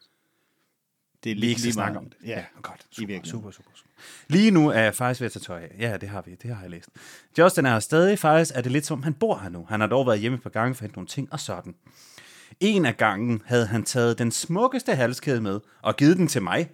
[1.24, 2.16] det er lige, lige snakke om det.
[2.26, 2.80] Ja, godt.
[2.80, 3.26] i Super, virkeligheden.
[3.30, 3.90] super, super, super.
[4.28, 5.76] Lige nu er jeg faktisk ved at tage tøj af.
[5.78, 6.34] Ja, det har vi.
[6.42, 6.88] Det har jeg læst.
[7.38, 8.18] Justin er her stadig.
[8.18, 9.66] Faktisk er det lidt som om, han bor her nu.
[9.68, 11.74] Han har dog været hjemme et par gange for at hente nogle ting og sådan.
[12.60, 16.70] En af gangen havde han taget den smukkeste halskæde med og givet den til mig.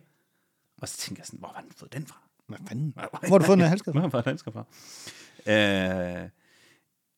[0.83, 2.21] Og så tænker jeg sådan, hvor har han fået den fra?
[2.47, 2.93] Hvad fanden?
[2.95, 3.93] Hvor har du fået den halskæde?
[3.93, 4.65] Hvor har fået den fra?
[6.23, 6.29] Øh,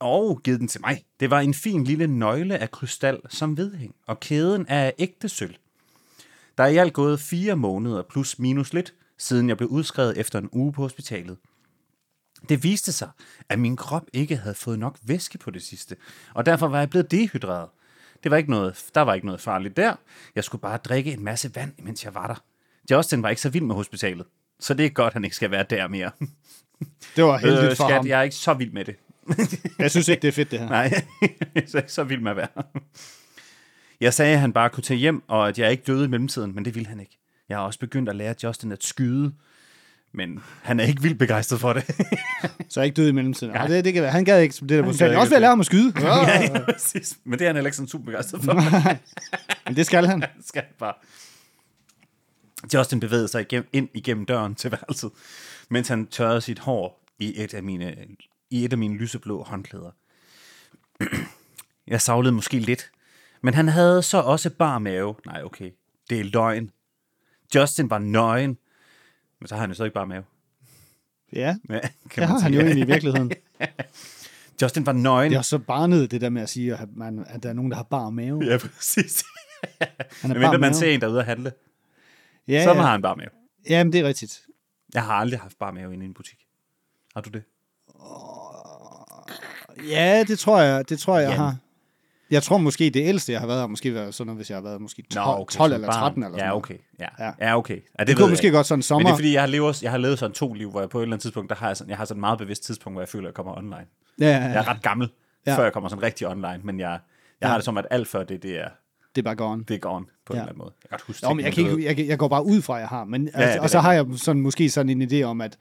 [0.01, 1.05] og givet den til mig.
[1.21, 5.29] Det var en fin lille nøgle af krystal som vedhæng, og kæden er af ægte
[5.29, 5.55] sølv.
[6.59, 10.39] Der er i alt gået fire måneder plus minus lidt, siden jeg blev udskrevet efter
[10.39, 11.37] en uge på hospitalet.
[12.49, 13.11] Det viste sig,
[13.49, 15.97] at min krop ikke havde fået nok væske på det sidste,
[16.35, 17.69] og derfor var jeg blevet dehydreret.
[18.23, 19.95] Det var ikke noget, der var ikke noget farligt der.
[20.35, 22.43] Jeg skulle bare drikke en masse vand, mens jeg var der.
[22.91, 24.27] Justin var ikke så vild med hospitalet,
[24.61, 26.11] så det er godt, han ikke skal være der mere.
[27.17, 28.07] Det var heldigt Øh, for skat, ham.
[28.07, 28.97] jeg er ikke så vild med det.
[29.79, 30.69] Jeg synes ikke, det er fedt, det her.
[30.69, 30.83] Nej,
[31.23, 31.31] jeg
[31.75, 32.49] er ikke så vild med at være.
[34.01, 36.55] Jeg sagde, at han bare kunne tage hjem, og at jeg ikke døde i mellemtiden,
[36.55, 37.19] men det ville han ikke.
[37.49, 39.33] Jeg har også begyndt at lære Justin at skyde,
[40.13, 41.85] men han er ikke vildt begejstret for det.
[42.69, 43.55] Så er jeg ikke død i mellemtiden.
[43.55, 43.67] Ja.
[43.67, 44.13] Det, det kan være.
[44.13, 45.93] Han gad ikke det der er ikke også at lære ham at skyde.
[46.01, 46.17] Ja.
[46.43, 47.19] ja, præcis.
[47.25, 48.55] Men det er han heller ikke sådan super begejstret for.
[49.69, 50.25] Men det skal han.
[50.47, 50.95] skal han bare.
[52.75, 55.11] Justin bevægede sig igennem, ind igennem døren til værelset,
[55.69, 57.97] mens han tørrede sit hår i et af mine,
[58.51, 59.91] i et af mine lyseblå håndklæder.
[61.87, 62.91] Jeg savlede måske lidt,
[63.43, 65.15] men han havde så også bar mave.
[65.27, 65.71] Nej, okay,
[66.11, 66.71] det er løgn.
[67.55, 68.59] Justin var nøgen,
[69.41, 70.25] men så har han jo så ikke bare mave.
[71.33, 73.33] Ja, Ja, kan det har han jo egentlig i virkeligheden.
[74.63, 75.31] Justin var nøgen.
[75.31, 77.53] Det er også så barnet, det der med at sige, at, man, at der er
[77.53, 78.45] nogen, der har bar mave.
[78.45, 79.25] Ja, præcis.
[80.21, 81.53] Han er Men bar man ser en, der er ude at handle,
[82.49, 82.81] ja, så ja.
[82.81, 83.31] har han bare mave.
[83.69, 84.43] Jamen, det er rigtigt.
[84.95, 86.39] Jeg har aldrig haft bare mave inde i en butik.
[87.15, 87.43] Har du det?
[89.89, 91.57] Ja, det tror jeg, det tror jeg, jeg har.
[92.31, 94.57] Jeg tror måske, det ældste, jeg har været, har måske været sådan noget, hvis jeg
[94.57, 95.95] har været måske 12, 12 som eller barn.
[95.95, 96.59] 13 eller sådan Ja, noget.
[96.65, 96.75] okay.
[97.01, 97.25] Ja, Ja.
[97.27, 97.33] ja.
[97.49, 97.75] ja okay.
[97.75, 98.57] Ja, det, Det kunne jeg måske ikke.
[98.57, 99.09] godt sådan en Men sommer.
[99.09, 100.99] det er fordi, jeg har, levet, jeg har levet sådan to liv, hvor jeg på
[100.99, 102.95] et eller andet tidspunkt, der har jeg sådan, jeg har sådan et meget bevidst tidspunkt,
[102.95, 103.77] hvor jeg føler, at jeg kommer online.
[104.21, 104.59] Ja, ja, Jeg ja.
[104.59, 105.09] er ret gammel,
[105.47, 105.53] Ja.
[105.53, 105.59] ja.
[105.59, 107.01] før jeg kommer sådan rigtig online, men jeg, jeg
[107.43, 107.47] Ja.
[107.49, 108.69] har det som, at alt før det, det er,
[109.17, 109.65] Det er bare gone.
[109.69, 110.35] det er gone på Ja.
[110.35, 110.73] en eller anden måde.
[110.83, 112.75] Jeg kan godt huske Jo, men jeg, kan ikke, jeg, jeg går bare ud fra,
[112.75, 113.05] at jeg har.
[113.05, 115.41] Men, ja, ja, altså, det og så har jeg sådan, måske sådan en idé om,
[115.41, 115.59] at,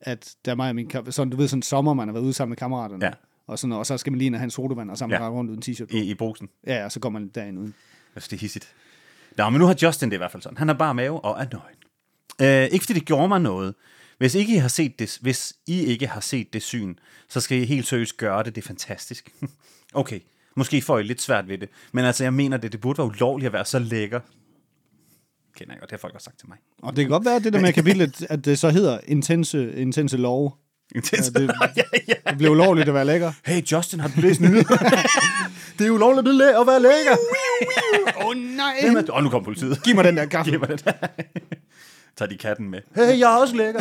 [0.00, 2.24] at der er mig og min, sådan, du ved, sådan en sommer, man har været
[2.24, 3.04] ude sammen med kammeraterne.
[3.04, 3.12] Ja.
[3.46, 5.28] Og, sådan, og så skal man lige ind og have en sodavand, og så Ja.
[5.28, 5.86] rundt uden t-shirt.
[5.86, 5.96] på.
[5.96, 6.48] i, i brusen.
[6.66, 7.74] Ja, og så går man derind uden.
[8.14, 8.74] Altså, det er hissigt.
[9.36, 10.58] Nå, men nu har Justin det i hvert fald sådan.
[10.58, 11.76] Han har bare mave og er nøgen.
[12.64, 13.74] Øh, ikke fordi det gjorde mig noget.
[14.18, 16.94] Hvis ikke I har set det, hvis I ikke har set det syn,
[17.28, 18.54] så skal I helt seriøst gøre det.
[18.54, 19.34] Det er fantastisk.
[19.94, 20.20] okay,
[20.54, 21.68] måske får I lidt svært ved det.
[21.92, 22.72] Men altså, jeg mener det.
[22.72, 24.20] Det burde være ulovligt at være så lækker.
[25.56, 26.58] Kender jeg godt, det har folk også sagt til mig.
[26.78, 30.16] Og det kan godt være, det der med kapitlet, at det så hedder intense, intense
[30.16, 30.58] lov.
[30.94, 31.30] Intens.
[31.34, 32.14] Ja, det- ja, ja.
[32.30, 33.32] Det bliver ulovligt at være lækker.
[33.46, 34.64] Hey Justin, har du læst nyheder?
[35.78, 37.16] det er ulovligt at være lækker.
[38.20, 38.74] Åh oh, nej!
[38.80, 39.10] Er det?
[39.10, 39.82] Åh, nu kommer politiet.
[39.82, 40.50] Giv mig den der kaffe.
[40.50, 40.84] Giv mig det.
[42.16, 42.80] Tager de katten med.
[42.94, 43.80] Hey, jeg er også lækker.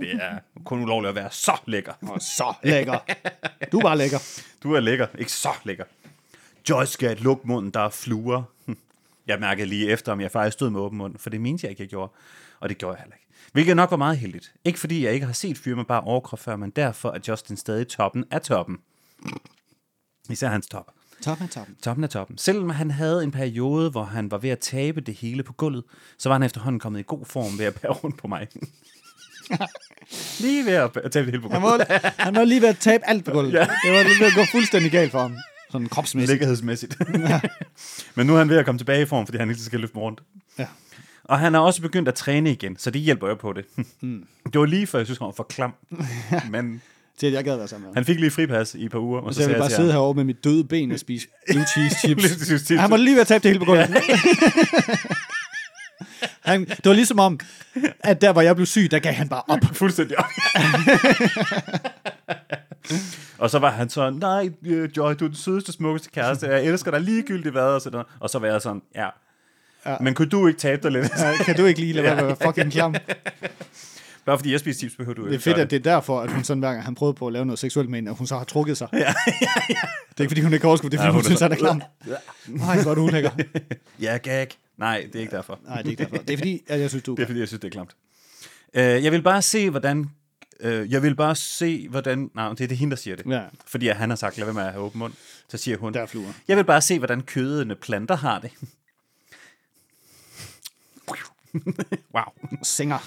[0.00, 1.92] det er kun ulovligt at være så lækker.
[2.02, 2.98] Og så lækker.
[3.72, 4.18] Du er bare lækker.
[4.62, 5.84] Du er lækker, ikke så lækker.
[6.70, 8.42] Joyce skal lukke munden, der er fluer.
[9.26, 11.70] Jeg mærkede lige efter, om jeg faktisk stod med åben mund, for det mente jeg
[11.70, 12.12] ikke, jeg gjorde.
[12.60, 13.21] Og det gjorde jeg heller ikke.
[13.52, 14.52] Hvilket nok var meget heldigt.
[14.64, 17.56] Ikke fordi jeg ikke har set fyre med bare overkrop før, men derfor er Justin
[17.56, 18.78] stadig toppen af toppen.
[20.30, 20.86] Især hans top.
[21.24, 21.76] Toppen, toppen.
[21.82, 22.38] Toppen af toppen.
[22.38, 25.84] Selvom han havde en periode, hvor han var ved at tabe det hele på gulvet,
[26.18, 28.46] så var han efterhånden kommet i god form ved at bære rundt på mig.
[30.40, 31.86] Lige ved at tabe det hele på Han gulvet.
[31.88, 33.52] var, han var lige ved at tabe alt på gulvet.
[33.52, 33.60] Ja.
[33.84, 35.36] Det var lige ved at gå fuldstændig galt for ham.
[35.70, 36.30] Sådan kropsmæssigt.
[36.30, 36.96] Lækkerhedsmæssigt.
[38.16, 39.94] Men nu er han ved at komme tilbage i form, fordi han ikke skal løfte
[39.96, 40.22] mig rundt.
[40.58, 40.66] Ja.
[41.32, 43.64] Og han er også begyndt at træne igen, så det hjælper jeg på det.
[44.00, 44.26] Mm.
[44.52, 45.74] Det var lige før, jeg synes, han var for klam.
[46.50, 46.82] Men
[47.18, 47.94] Til at jeg gad være sammen med ham.
[47.94, 49.20] han fik lige fripas i et par uger.
[49.20, 51.96] Og Så jeg vil bare sidde herovre med mit døde ben og spise blue cheese
[52.46, 52.68] chips.
[52.80, 53.88] Han var lige at tabe det hele på gulvet.
[56.40, 57.40] Han, det var ligesom om,
[58.00, 59.58] at der, hvor jeg blev syg, der gav han bare op.
[59.72, 60.24] Fuldstændig op.
[63.38, 66.64] og så var han sådan, nej, øh, Joy, du er den sødeste, smukkeste kæreste, jeg
[66.64, 68.02] elsker dig ligegyldigt hvad, og sådan.
[68.20, 69.08] Og så var jeg sådan, ja.
[69.86, 69.96] Ja.
[70.00, 71.12] Men kunne du ikke tabe dig lidt?
[71.18, 72.94] Ja, Kan du ikke lige lade være fucking klam?
[74.24, 76.20] Bare fordi jeg spiser chips, behøver du Det er ikke fedt, at det er derfor,
[76.20, 78.16] at hun sådan hver gang han prøvede på at lave noget seksuelt med hende, at
[78.16, 78.88] hun så har trukket sig.
[78.92, 79.12] Ja, ja,
[79.68, 79.74] ja.
[80.10, 81.40] Det er ikke, fordi hun ikke kan overskue, det er, fordi Ja, hun, hun synes,
[81.40, 81.82] han er klam.
[82.46, 83.30] Nej, du ulækker.
[84.00, 84.48] Ja, gag.
[84.76, 85.58] Nej, det er ikke derfor.
[85.66, 86.16] Nej, det er ikke derfor.
[86.16, 87.90] Det er fordi, at jeg synes, du Det er fordi, jeg synes, det er klamt.
[88.74, 90.10] Øh, jeg vil bare se, hvordan...
[90.60, 92.30] Øh, jeg vil bare se, hvordan...
[92.34, 93.26] Nej, det er det hende, der siger det.
[93.26, 93.40] Ja.
[93.66, 95.12] Fordi at han har sagt, lad være med at have åben mund.
[95.48, 95.94] Så siger hun...
[95.94, 96.32] Der er fluer.
[96.48, 98.50] Jeg vil bare se, hvordan kødende planter har det.
[102.14, 102.58] wow.
[102.62, 102.98] Singer.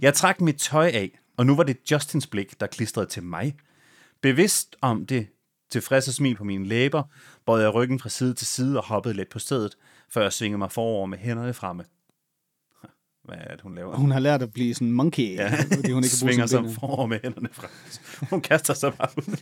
[0.00, 3.56] Jeg trak mit tøj af, og nu var det Justins blik, der klistrede til mig.
[4.22, 5.26] Bevidst om det
[5.70, 7.02] tilfredse smil på mine læber,
[7.46, 9.76] bøjede jeg ryggen fra side til side og hoppede lidt på stedet,
[10.08, 11.84] før jeg svingede mig forover med hænderne fremme.
[13.24, 13.96] Hvad er det, hun laver?
[13.96, 15.50] Hun har lært at blive sådan en monkey, ja.
[15.74, 17.70] fordi hun ikke kan bruge svinger sine sig forover med hænderne frem.
[18.30, 19.22] Hun kaster sig bare ud.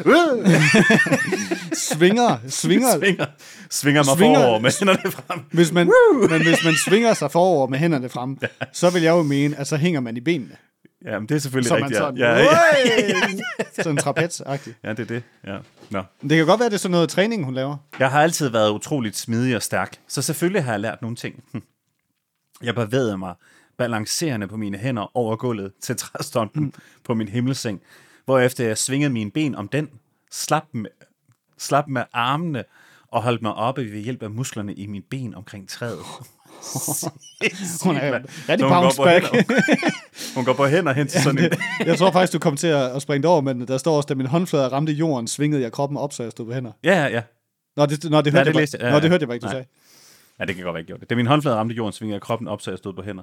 [1.74, 2.98] Svinger, svinger.
[2.98, 3.26] svinger,
[3.70, 5.40] svinger mig Svinger- forover med hænderne frem.
[5.52, 5.90] Hvis man,
[6.30, 8.38] men hvis man svinger sig forover med hænderne frem,
[8.72, 10.56] så vil jeg jo mene, at så hænger man i benene.
[11.06, 11.98] Jamen, det er selvfølgelig Så er man rigtigt.
[11.98, 12.36] sådan, ja.
[12.36, 12.48] Ja,
[13.68, 14.80] ja, sådan trapez-agtigt.
[14.84, 15.22] ja, det er det.
[15.46, 15.56] Ja.
[15.90, 16.02] Nå.
[16.22, 17.76] Det kan godt være, det er sådan noget træning, hun laver.
[17.98, 21.34] Jeg har altid været utroligt smidig og stærk, så selvfølgelig har jeg lært nogle ting.
[22.62, 23.34] Jeg bevægede mig
[23.78, 27.80] balancerende på mine hænder over gulvet til træstompen på min himmelseng,
[28.24, 29.88] hvorefter jeg svingede mine ben om den,
[30.30, 30.90] slap med,
[31.58, 32.64] slap med armene
[33.08, 35.98] og holdt mig oppe ved hjælp af musklerne i mine ben omkring træet.
[37.84, 38.14] Hun er
[38.48, 39.24] rigtig Så hun går bounce back.
[39.24, 41.50] hænder- Hun går på hænder hen til sådan en...
[41.86, 44.26] Jeg tror faktisk, du kom til at springe over, men der står også, da min
[44.26, 46.72] håndflade ramte jorden, svingede jeg kroppen op, så jeg stod på hænder.
[46.84, 47.22] Ja, ja, ja.
[47.76, 48.78] Nå, det, nå, det Ja, hørte, det jeg, læste.
[48.80, 49.08] Ja, nå, det ja.
[49.08, 49.54] hørte jeg bare ikke, du Nej.
[49.54, 49.66] sagde.
[50.40, 51.10] Ja, det kan godt være, jeg gjorde det.
[51.10, 53.22] Da min håndflade ramte jorden, svingede jeg kroppen op, så jeg stod på hænder.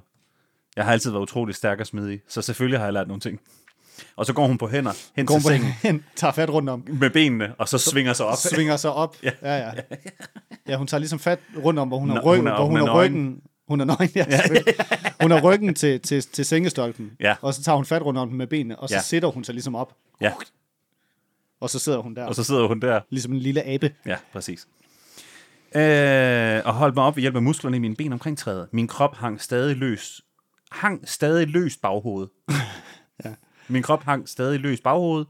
[0.76, 3.40] Jeg har altid været utrolig stærk og smidig, så selvfølgelig har jeg lært nogle ting.
[4.16, 6.70] Og så går hun på hænder hen Går til på sengen hen, tager fat rundt
[6.70, 8.38] om, med benene, og så svinger sig op.
[8.38, 9.16] svinger sig op.
[9.24, 9.58] Ja, ja.
[9.58, 9.72] ja.
[10.68, 12.66] ja hun tager ligesom fat rundt om, hvor hun har, Nå, ryg, hun er- hvor
[12.66, 13.42] hun hun er ryggen.
[13.68, 14.26] Hun er nøgen, ja.
[15.22, 17.36] Hun har ryggen til, til, til sengestolpen, Ja.
[17.42, 19.02] og så tager hun fat rundt om den med benene, og så Ja.
[19.02, 20.34] sætter hun sig ligesom op, Ja,
[21.60, 23.00] og så sidder hun der, og så sidder hun der.
[23.10, 23.92] ligesom en lille abe.
[24.06, 24.68] Ja, præcis.
[25.78, 28.68] Øh, og holdt mig op ved hjælp af musklerne i mine ben omkring træet.
[28.72, 30.22] Min krop hang stadig løs.
[30.72, 32.30] Hang stadig løst baghovedet.
[33.26, 33.34] Ja.
[33.68, 35.28] Min krop hang stadig løst baghovedet.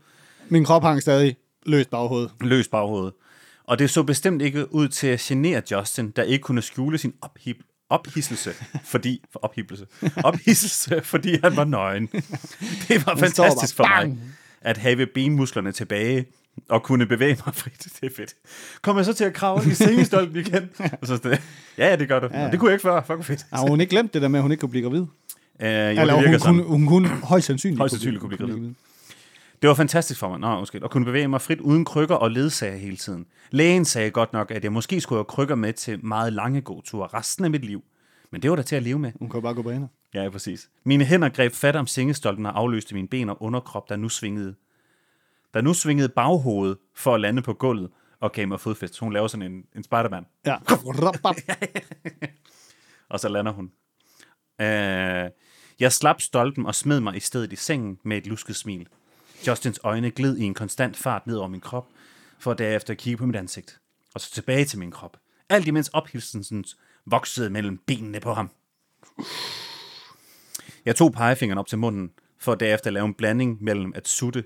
[0.49, 2.31] Min krop hang stadig løst baghovedet.
[2.41, 3.13] Løst baghovedet.
[3.63, 7.13] Og det så bestemt ikke ud til at genere Justin, der ikke kunne skjule sin
[7.21, 7.57] ophib,
[7.89, 9.87] ophidselse, fordi, for ophidselse,
[10.23, 12.07] ophidselse, fordi han var nøgen.
[12.87, 14.17] Det var fantastisk for mig,
[14.61, 16.25] at have benmusklerne tilbage
[16.69, 17.79] og kunne bevæge mig frit.
[18.01, 18.35] Det er fedt.
[18.81, 20.69] Kom jeg så til at kravle i sengestolpen igen?
[21.01, 21.41] Og så det,
[21.77, 22.27] ja, ja, det gør du.
[22.33, 22.51] Ja.
[22.51, 23.01] Det kunne jeg ikke før.
[23.01, 23.45] Fuck, hvor fedt.
[23.53, 25.01] Har hun ikke glemt det der med, at hun ikke kunne blive gravid?
[25.01, 25.07] Uh,
[25.59, 26.55] jo, Eller det hun sådan.
[26.55, 28.73] kunne, hun kunne højst sandsynligt, Højst sandsynligt kunne blive gravid.
[29.61, 32.31] Det var fantastisk for mig, Nå, undskyld, at kunne bevæge mig frit uden krykker og
[32.31, 33.25] ledsager hele tiden.
[33.51, 37.07] Lægen sagde godt nok, at jeg måske skulle have krykker med til meget lange gåture
[37.13, 37.83] resten af mit liv.
[38.31, 39.11] Men det var da til at leve med.
[39.19, 39.87] Hun kan bare gå på hænder.
[40.13, 40.69] Ja, ja, præcis.
[40.83, 44.55] Mine hænder greb fat om sengestolpen og afløste mine ben og underkrop, der nu svingede.
[45.57, 47.89] Der nu svingede baghovedet for at lande på gulvet
[48.19, 48.95] og gav mig fodfæst.
[48.95, 50.57] Så hun laver sådan en, en Spider-Man, Ja.
[53.09, 53.71] og så lander hun.
[54.61, 55.29] Øh,
[55.79, 58.87] jeg slap stolpen og smed mig i stedet i sengen med et lusket smil.
[59.47, 61.87] Justins øjne gled i en konstant fart ned over min krop,
[62.39, 63.79] for derefter at kigge på mit ansigt.
[64.15, 65.17] Og så tilbage til min krop.
[65.49, 66.65] Alt imens ophilsen
[67.05, 68.51] voksede mellem benene på ham.
[70.85, 74.43] Jeg tog pegefingeren op til munden, for derefter at lave en blanding mellem at sutte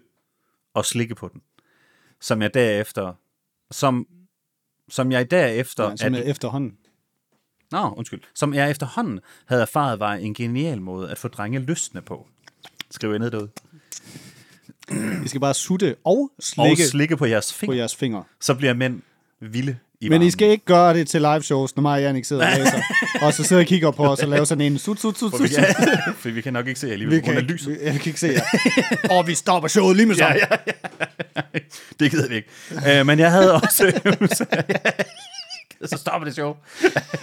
[0.74, 1.42] og slikke på den.
[2.22, 3.14] Som jeg derefter...
[3.72, 4.08] Som,
[4.90, 5.90] som jeg derefter...
[5.90, 6.78] Ja, som at- er efterhånden.
[7.72, 8.22] Nå, undskyld.
[8.36, 12.28] Som jeg efterhånden havde erfaret var en genial måde at få drenge lystne på.
[12.92, 13.50] Skriver jeg ned derude.
[15.26, 17.78] I skal bare sutte og Og slikke slikke på jeres på fingre.
[17.78, 18.24] jeres fingre.
[18.40, 19.02] Så bliver mænd
[19.40, 22.26] vilde i Men I skal ikke gøre det til live shows, når mig og Jannik
[22.26, 22.82] sidder og læser.
[23.26, 25.50] og så sidder og kigger på os og laver sådan en sut, sut, sut, sut.
[26.18, 27.70] for vi kan nok ikke se alligevel, Vi på grund lyset.
[27.70, 28.44] vi, jeg kan ikke se jer.
[29.18, 30.40] og vi stopper showet lige med sammen.
[30.52, 31.60] Ja, ja.
[32.00, 32.50] Det gider vi ikke.
[33.00, 34.02] Uh, men jeg havde også
[35.86, 36.56] så stopper det show.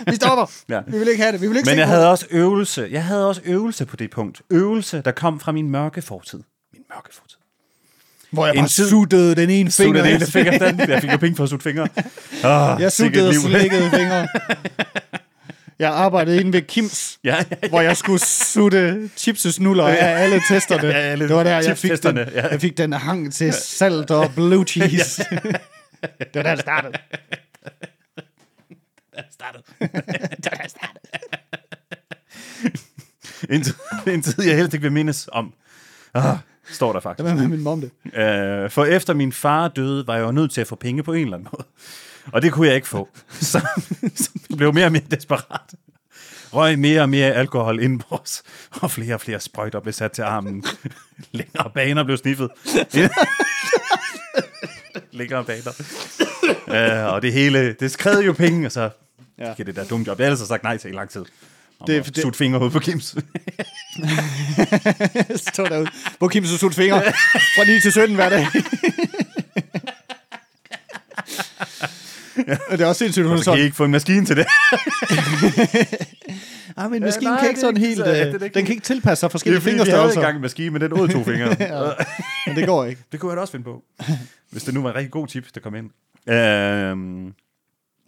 [0.06, 0.50] Vi stopper.
[0.68, 0.74] Ja.
[0.74, 0.80] Ja.
[0.86, 1.40] Vi vil ikke have det.
[1.40, 2.88] Vi vil ikke Men jeg på havde også øvelse.
[2.90, 4.42] Jeg havde også øvelse på det punkt.
[4.50, 6.40] Øvelse, der kom fra min mørke fortid.
[6.72, 7.27] Min mørke fortid.
[8.30, 8.36] Det.
[8.36, 10.02] Hvor jeg en bare tid- suttede den ene Finger, finger.
[10.02, 10.90] det ene finger, den.
[10.90, 11.82] Jeg fik jo penge for at sutte fingre.
[12.44, 14.28] Oh, Jeg suttede og slikkede fingre.
[15.78, 17.68] Jeg arbejdede inde ved Kims, Ja, ja, ja.
[17.68, 20.88] hvor jeg skulle sutte chipsesnuller af alle testerne.
[20.88, 22.48] Ja, alle det var der, jeg fik, den, ja.
[22.48, 25.24] jeg fik den hang til salt og blue cheese.
[26.34, 26.92] det var der, det startede.
[33.50, 33.74] En tid,
[34.06, 35.52] en tid, jeg helst ikke vil mindes om.
[36.14, 36.36] Ah,
[36.70, 37.24] står der faktisk.
[37.24, 37.90] Hvad med min mom det?
[38.20, 41.12] Øh, for efter min far døde, var jeg jo nødt til at få penge på
[41.12, 41.66] en eller anden måde.
[42.32, 43.08] Og det kunne jeg ikke få.
[43.40, 43.60] Så,
[44.16, 45.74] så jeg blev mere og mere desperat.
[46.52, 50.64] Røg mere og mere alkohol indenbords, og flere og flere sprøjter blev sat til armen.
[51.32, 52.50] Længere baner blev sniffet.
[55.12, 55.72] Længere baner.
[57.08, 58.90] Øh, og det hele, det skrev jo penge, og så
[59.38, 59.54] Ja.
[59.58, 60.18] det der dumme job.
[60.18, 61.24] Jeg har ellers sagt nej til i lang tid.
[61.86, 63.16] Det- det, sut fingre ud på Kims.
[65.36, 65.88] Stå derude.
[66.18, 67.02] Hvor Kim så sutte fingre
[67.56, 68.46] fra 9 til 17 hver dag.
[72.70, 74.36] Og det er også sindssygt, hun så kan I sådan, ikke få en maskine til
[74.36, 74.46] det.
[76.76, 78.80] ah, men maskinen nej, kan ikke sådan ikke helt, så- ja, øh, den kan ikke
[78.80, 80.20] tilpasse sig Det er forskellige fordi, vi havde fingerstørrelser.
[80.20, 81.48] engang en maskine, men den åd to fingre.
[82.46, 83.02] Men det går ikke.
[83.12, 83.82] Det kunne jeg da også finde på.
[84.50, 85.90] Hvis det nu var en rigtig god tip, der kom ind.
[86.34, 87.32] Øhm,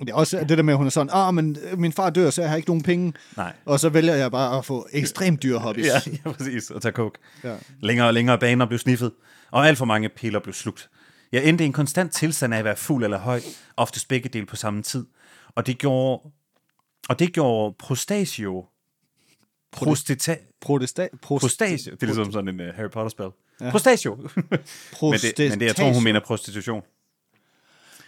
[0.00, 2.10] Det er også det der med, at hun er sådan, ah, men øh, min far
[2.10, 3.12] dør, så jeg har ikke nogen penge.
[3.36, 3.52] nej.
[3.64, 5.86] Og så vælger jeg bare at få ekstremt dyre hobbies.
[5.86, 6.70] Ja, ja, præcis.
[6.70, 7.18] Og tage coke.
[7.44, 7.56] Ja.
[7.80, 9.12] Længere og længere baner blev sniffet,
[9.50, 10.90] og alt for mange piller blev slugt.
[11.32, 13.40] Jeg endte i en konstant tilstand af at være fuld eller høj,
[13.76, 15.06] oftest begge dele på samme tid.
[15.48, 16.22] Og det gjorde,
[17.08, 18.64] og det gjorde prostasio,
[19.72, 23.26] prostita, Protesta- prost- prostasio, det er ligesom sådan en uh, Harry Potter-spil.
[23.60, 23.70] Ja.
[23.70, 24.14] Prostasio.
[24.16, 24.28] men,
[25.12, 26.82] det, men det, jeg tror, hun mener prostitution.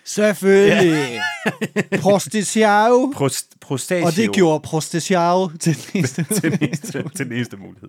[0.05, 1.21] Selvfølgelig.
[2.03, 3.13] Prostitiao.
[3.15, 4.07] Prost, prostasio.
[4.07, 6.27] Og det gjorde prostitiao til den eneste.
[6.41, 7.89] til, eneste, til eneste mulighed.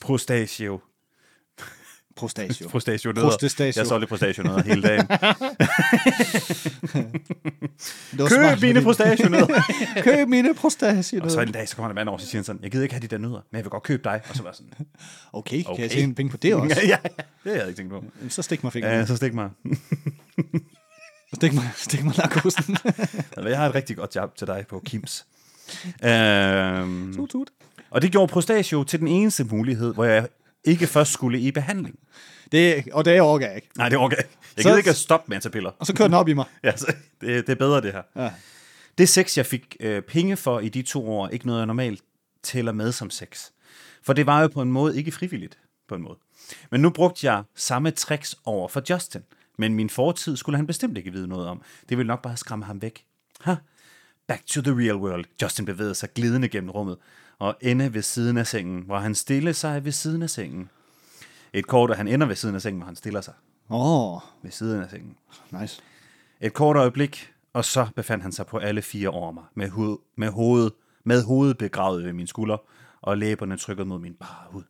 [0.00, 0.80] Prostagio.
[2.16, 2.68] Prostagio.
[2.68, 3.28] Prostationødder.
[3.28, 3.80] Prostestasio.
[3.80, 5.06] Jeg solgte prostationødder hele dagen.
[8.28, 9.62] Køb mine fordi- prostationødder.
[10.02, 11.20] Køb mine prostagio.
[11.24, 12.94] og så en dag, så kommer der mand over, og siger sådan, jeg gider ikke
[12.94, 14.20] have de der nødder, men jeg vil godt købe dig.
[14.28, 14.72] Og så var sådan,
[15.32, 15.82] Okay, kan Okay.
[15.82, 16.80] jeg tjene penge på det også?
[16.82, 17.12] ja, ja, det
[17.44, 18.04] havde jeg ikke tænkt på.
[18.28, 18.98] Så stik mig fingeren.
[18.98, 19.50] Ja, så stik mig.
[21.42, 22.76] Stik mig, stik mig narkosen.
[23.36, 25.26] Jeg har et rigtig godt job til dig på Kims.
[26.04, 27.50] Øhm, tut, tut.
[27.90, 30.28] og det gjorde Prostatio til den eneste mulighed, hvor jeg
[30.64, 31.98] ikke først skulle i behandling.
[32.52, 33.68] Det, og det overgår jeg ikke.
[33.76, 34.36] Nej, det orker jeg ikke.
[34.56, 35.70] Jeg gider ikke at stoppe med at tage piller.
[35.78, 36.44] Og så kører den op i mig.
[36.64, 38.02] Ja, så det, det er bedre, det her.
[38.16, 38.30] Ja.
[38.98, 42.02] Det sex, jeg fik øh, penge for i de to år, ikke noget, jeg normalt
[42.42, 43.50] tæller med som sex.
[44.02, 46.18] For det var jo på en måde ikke frivilligt, på en måde.
[46.70, 49.22] Men nu brugte jeg samme tricks over for Justin.
[49.62, 51.62] Men min fortid skulle han bestemt ikke vide noget om.
[51.88, 53.04] Det ville nok bare skræmme ham væk.
[53.40, 53.54] Ha.
[54.26, 55.24] Back to the real world.
[55.42, 56.96] Justin bevægede sig glidende gennem rummet
[57.38, 60.70] og ende ved siden af sengen, hvor han stille sig ved siden af sengen.
[61.52, 63.34] Et kort, og han ender ved siden af sengen, hvor han stiller sig
[63.70, 65.16] Åh, oh, ved siden af sengen.
[65.50, 65.82] nice.
[66.40, 69.96] Et kort øjeblik, og så befandt han sig på alle fire over mig, med, hoved,
[70.16, 70.72] med, hovedet,
[71.04, 72.56] med hovedet begravet ved min skulder,
[73.02, 74.62] og læberne trykket mod min bare hud.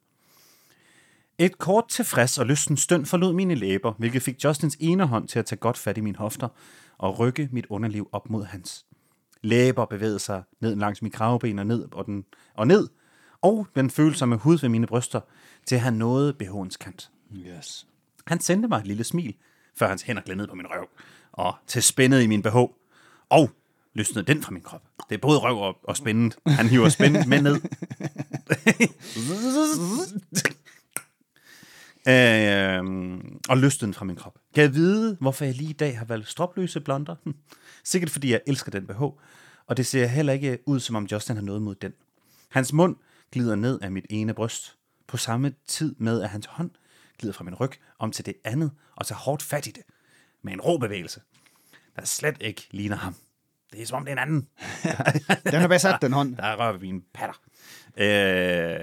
[1.38, 5.38] Et kort tilfreds og lysten stønd forlod mine læber, hvilket fik Justins ene hånd til
[5.38, 6.48] at tage godt fat i mine hofter
[6.98, 8.86] og rykke mit underliv op mod hans.
[9.42, 12.88] Læber bevægede sig ned langs mit kravben og ned, og, den, og ned,
[13.42, 15.20] og den følsomme hud ved mine bryster,
[15.66, 17.10] til han nåede BH'ens kant.
[17.36, 17.86] Yes.
[18.26, 19.34] Han sendte mig et lille smil,
[19.76, 20.88] før hans hænder gled ned på min røv,
[21.32, 22.56] og til spændet i min BH,
[23.28, 23.50] og
[23.94, 24.82] løsnede den fra min krop.
[25.08, 26.36] Det er både røv og, og spændet.
[26.46, 27.60] Han hiver spændet med ned.
[32.08, 32.82] øh,
[33.48, 34.38] og den fra min krop.
[34.54, 37.16] Kan jeg vide, hvorfor jeg lige i dag har valgt stropløse blonder?
[37.24, 37.34] Hm.
[37.84, 39.02] Sikkert fordi jeg elsker den BH,
[39.66, 41.92] og det ser heller ikke ud, som om Justin har noget mod den.
[42.48, 42.96] Hans mund
[43.32, 46.70] glider ned af mit ene bryst, på samme tid med, at hans hånd
[47.18, 49.82] glider fra min ryg om til det andet, og tager hårdt fat i det,
[50.42, 51.20] med en rå bevægelse,
[51.96, 53.14] der slet ikke ligner ham.
[53.72, 54.48] Det er som om det er en anden.
[55.52, 56.36] Den har bare sat, den hånd.
[56.36, 57.34] Der rører vi mine patter.
[57.96, 58.76] Øh,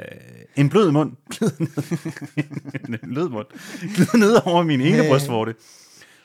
[0.55, 1.11] en blød mund.
[3.03, 3.45] en blød mund.
[3.95, 5.55] Glider ned over min ene brystvorte.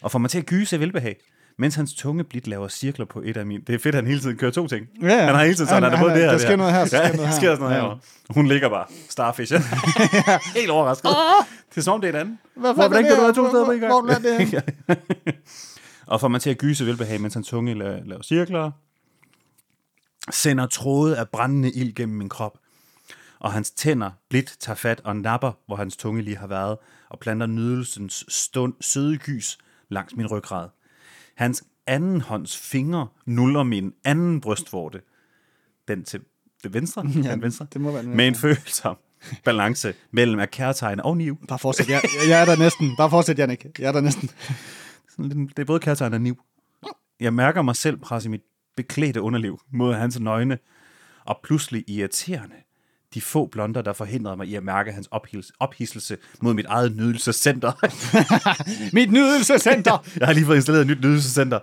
[0.01, 1.17] Og får mig til at gyse af velbehag.
[1.59, 3.63] Mens hans tunge blidt laver cirkler på et af mine...
[3.67, 4.87] Det er fedt, at han hele tiden kører to ting.
[5.03, 5.25] Ja, ja.
[5.25, 6.59] Han har hele tiden sådan, Han- han, er både han- det her der sker det
[6.59, 7.37] noget her, så ja, sker noget her.
[7.37, 7.81] sker sådan noget Ja.
[7.81, 7.99] herovre.
[8.31, 8.87] Hun ligger bare.
[9.09, 9.53] Starfish.
[10.57, 11.11] Helt overrasket.
[11.71, 12.39] Det er som om, det er en anden.
[12.57, 13.37] Hvad Hvordan fanden kan du er have det?
[13.37, 13.93] to steder på en gang?
[13.93, 15.35] Hvor- er det
[16.07, 18.71] og får mig til at gyse velbehag, mens hans tunge la- laver cirkler.
[20.31, 22.59] Sender tråde af brændende ild gennem min krop.
[23.45, 26.79] Og hans tænder blidt tager fat og napper, hvor hans tunge lige har været,
[27.09, 30.69] og planter nydelsens stund, søde gys langs min ryggrad.
[31.35, 35.01] Hans anden hånds fingre nuller min anden brystvorte.
[35.89, 36.21] Den til
[36.63, 37.07] det venstre?
[37.25, 37.67] Ja, den venstre.
[37.73, 38.97] det må være den Med en følsom
[39.45, 41.39] balance mellem af kærtegn og niv.
[41.49, 41.89] Bare fortsæt.
[41.89, 42.97] Jeg, jeg er der næsten.
[42.97, 43.67] Bare fortsæt, Jannik.
[43.79, 44.31] Jeg er der næsten.
[45.57, 46.43] Det er både kærtegn og niv.
[47.21, 48.43] Jeg mærker mig selv presse mit
[48.77, 50.59] beklædte underliv mod hans nøgne,
[51.25, 52.55] og pludselig irriterende
[53.15, 55.09] de få blonder, der forhindrede mig i at mærke hans
[55.61, 57.73] ophidselse mod mit eget nydelsescenter.
[58.97, 60.07] Mit nydelsescenter.
[60.21, 61.59] jeg har lige fået installeret et nyt nydelsescenter.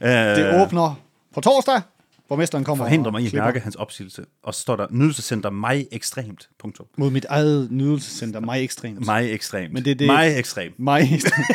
[0.00, 1.00] Øh, Det åbner
[1.34, 1.80] på torsdag.
[2.28, 4.24] Borgmesteren kommer forhindrer mig i at mærke hans opsigelse.
[4.42, 6.48] Og så står der nydelsescenter mig ekstremt.
[6.60, 6.86] Punktum.
[6.98, 8.40] Mod mit eget nydelsescenter.
[8.40, 9.06] Mig ekstremt.
[9.06, 9.72] Mig ekstremt.
[9.72, 10.78] Men det er det- Mig ekstremt.
[10.78, 11.46] Mig ekstremt.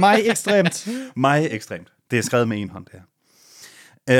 [0.00, 0.88] Mig ekstremt.
[1.16, 1.88] Mig ekstremt.
[2.10, 3.00] Det er skrevet med en hånd, det her.
[4.10, 4.16] Øh,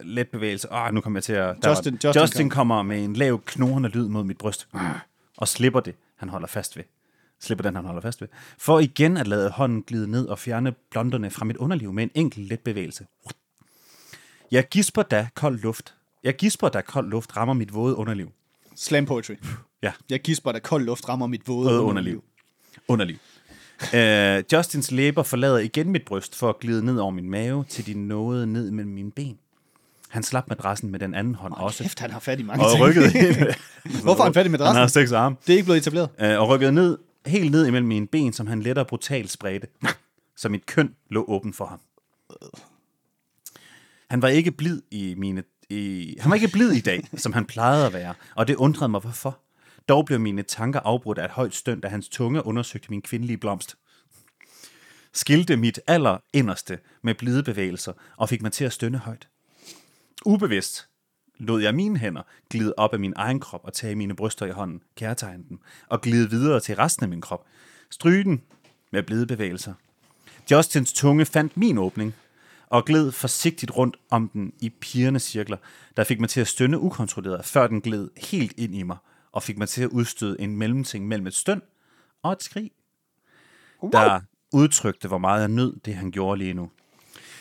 [0.00, 0.72] let bevægelse.
[0.72, 1.56] Åh, nu kommer jeg til at...
[1.62, 4.68] der Justin- var, Justin Justin kommer med en lav, knorrende lyd mod mit bryst.
[5.36, 6.84] Og slipper det, han holder fast ved.
[7.40, 8.28] Slipper den, han holder fast ved.
[8.58, 12.10] For igen at lade hånden glide ned og fjerne blonderne fra mit underliv med en
[12.14, 13.06] enkelt let bevægelse.
[14.50, 15.94] Jeg gisper da kold luft.
[16.24, 18.30] Jeg gisper da kold luft rammer mit våde underliv.
[18.76, 19.34] Slam poetry.
[19.82, 22.12] Ja, Jeg gisper, da kold luft rammer mit våde våde underliv.
[22.14, 22.24] underliv.
[22.88, 23.16] Underliv.
[23.92, 27.86] Uh, Justins læber forlader igen mit bryst for at glide ned over min mave, til
[27.86, 29.38] de nåede ned mellem mine ben.
[30.08, 32.64] Han slap madrassen med den anden hånd oh, også, Kæft, han har fat i mange
[32.64, 32.84] og ting.
[32.84, 33.58] rykkede helt,
[34.02, 35.00] Hvorfor har han fat i han har madrassen?
[35.00, 36.08] seks arme, Det er ikke blevet etableret.
[36.34, 39.66] uh, og rykkede ned, helt ned imellem mine ben, som han let og brutalt spredte,
[40.36, 41.80] så mit køn lå åben for ham.
[44.10, 47.44] Han var ikke blid i mine i, han var ikke blid i dag, som han
[47.44, 49.38] plejede at være, og det undrede mig hvorfor.
[49.88, 53.38] Dog blev mine tanker afbrudt af et højt støn, da hans tunge undersøgte min kvindelige
[53.38, 53.76] blomst.
[55.12, 59.28] Skilte mit aller inderste med blide bevægelser og fik mig til at stønne højt.
[60.26, 60.88] Ubevidst
[61.38, 64.50] lod jeg mine hænder glide op af min egen krop og tage mine bryster i
[64.50, 65.58] hånden, kærtegne dem,
[65.88, 67.46] og glide videre til resten af min krop.
[67.90, 68.42] Stryge den
[68.92, 69.74] med blide bevægelser.
[70.50, 72.14] Justins tunge fandt min åbning
[72.66, 75.56] og gled forsigtigt rundt om den i pigerne cirkler,
[75.96, 78.96] der fik mig til at stønne ukontrolleret, før den gled helt ind i mig
[79.34, 81.62] og fik mig til at udstøde en mellemting mellem et støn
[82.22, 82.70] og et skrig,
[83.92, 84.20] der
[84.52, 86.70] udtrykte, hvor meget jeg nød det, han gjorde lige nu.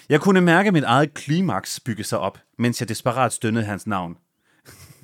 [0.10, 4.18] Jeg kunne mærke mit eget klimaks bygge sig op, mens jeg desperat stønnede hans navn.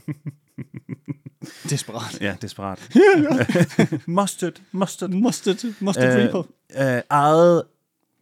[1.70, 2.22] Desperat.
[2.22, 2.90] Ja, desperat.
[4.08, 5.10] mustard, mustard.
[5.10, 6.44] Mustard, mustard Øh, reaper.
[6.96, 7.68] øh, ejede,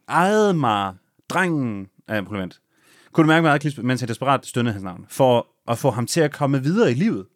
[0.08, 0.94] ejede mig
[1.28, 2.60] drengen af kompliment.
[3.12, 6.06] Kunne du mærke mig eget mens jeg desperat stønnede hans navn, for at få ham
[6.06, 7.26] til at komme videre i livet.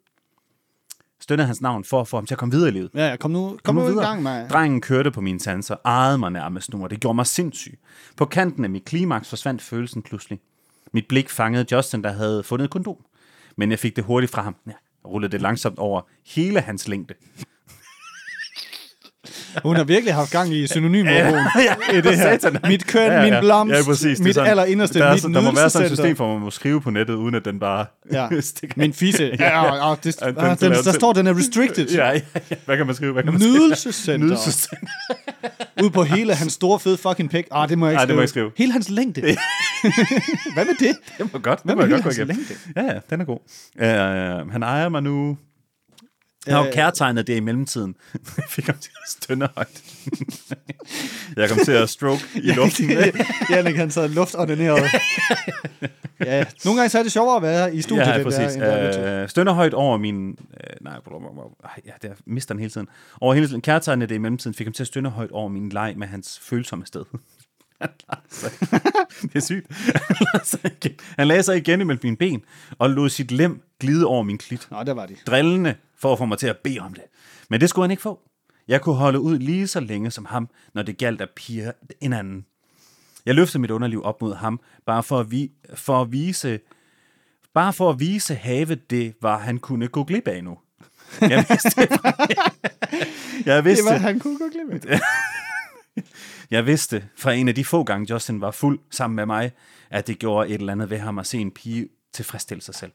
[1.23, 2.89] Stønnede hans navn for at få ham til at komme videre i livet.
[2.95, 4.49] Ja, ja, kom nu, kom nu i gang med.
[4.49, 7.79] Drengen kørte på mine sanser, ejede mig nærmest nu, og det gjorde mig sindssyg.
[8.17, 10.39] På kanten af mit klimaks forsvandt følelsen pludselig.
[10.93, 12.95] Mit blik fangede Justin, der havde fundet et kondom.
[13.57, 14.55] Men jeg fik det hurtigt fra ham.
[14.67, 14.71] Ja,
[15.05, 16.01] rullede det langsomt over
[16.35, 17.13] hele hans længde.
[19.63, 21.45] Hun har virkelig haft gang i synonymordbogen.
[21.91, 22.37] ja, i det her.
[22.39, 22.57] satan.
[22.67, 24.01] Mit køn, min blomst, ja, præcis.
[24.01, 26.15] Det er mit sådan- allerinderste, der, er, mit sådan- der må være sådan et system,
[26.15, 28.27] hvor man må skrive på nettet, uden at den bare Ja.
[28.41, 28.73] stikker.
[28.77, 29.35] Min fisse.
[29.39, 31.87] Ja, ja, ja, det, Ja, den ah, den, der står, den er restricted.
[31.89, 32.13] Ja, ja,
[32.49, 32.55] ja.
[32.65, 33.13] Hvad kan man skrive?
[33.13, 33.41] Hvad kan man?
[33.41, 34.27] Nydelsescenter.
[34.27, 34.87] Nydelsescenter.
[35.83, 37.45] Ud på hele hans store, fede fucking pik.
[37.51, 38.07] Ah, det må jeg ikke skrive.
[38.07, 38.51] det må jeg skrive.
[38.57, 39.21] Hele hans længde.
[40.53, 40.95] Hvad med det?
[41.17, 41.59] Det var godt.
[41.63, 42.45] Hvad Det var med godt gå hele igennem.
[42.75, 43.39] hans Ja, ja, den er god.
[44.45, 45.37] Uh, han ejer mig nu.
[46.47, 46.73] Jeg har jo Øh.
[46.73, 47.95] kærtegnet det i mellemtiden.
[48.37, 49.83] Jeg fik ham til at stønne højt.
[51.37, 52.89] jeg kom til at stroke i luften.
[53.49, 54.83] Jannik, han sad luftordineret.
[56.25, 58.53] ja, nogle gange så er det sjovere at være i studiet, Ja, det præcis.
[58.55, 59.09] end det er YouTube.
[59.09, 60.29] Øh, stønner højt over min...
[60.29, 60.35] Øh,
[60.81, 60.93] nej,
[61.85, 62.87] ja, det er, mister den hele tiden.
[63.21, 63.61] Over hele tiden.
[63.61, 66.39] Kærtegnet det i mellemtiden fik ham til at stønne højt over min leg med hans
[66.43, 67.03] følsomme sted.
[67.83, 67.89] Han
[69.29, 69.67] det er sygt.
[69.95, 72.41] Han lagde sig igen- Han lagde sig igen imellem mine ben
[72.79, 74.67] og lod sit lem glide over min klit.
[74.71, 75.15] Nå, der var de.
[75.27, 77.03] Drillende for at få mig til at bede om det.
[77.49, 78.19] Men det skulle han ikke få.
[78.67, 81.71] Jeg kunne holde ud lige så længe som ham, når det galt at pige
[82.01, 82.45] en anden.
[83.25, 86.59] Jeg løftede mit underliv op mod ham, bare for at, vi, for at vise
[87.53, 90.57] bare for at vise havet det, var han kunne gå glip af nu.
[91.21, 91.81] Jeg vidste,
[93.45, 95.01] jeg Det vidste, var, han kunne gå glemme det.
[96.51, 99.51] jeg vidste fra en af de få gange, Justin var fuld sammen med mig,
[99.89, 102.91] at det gjorde et eller andet ved ham at se en pige tilfredsstille sig selv.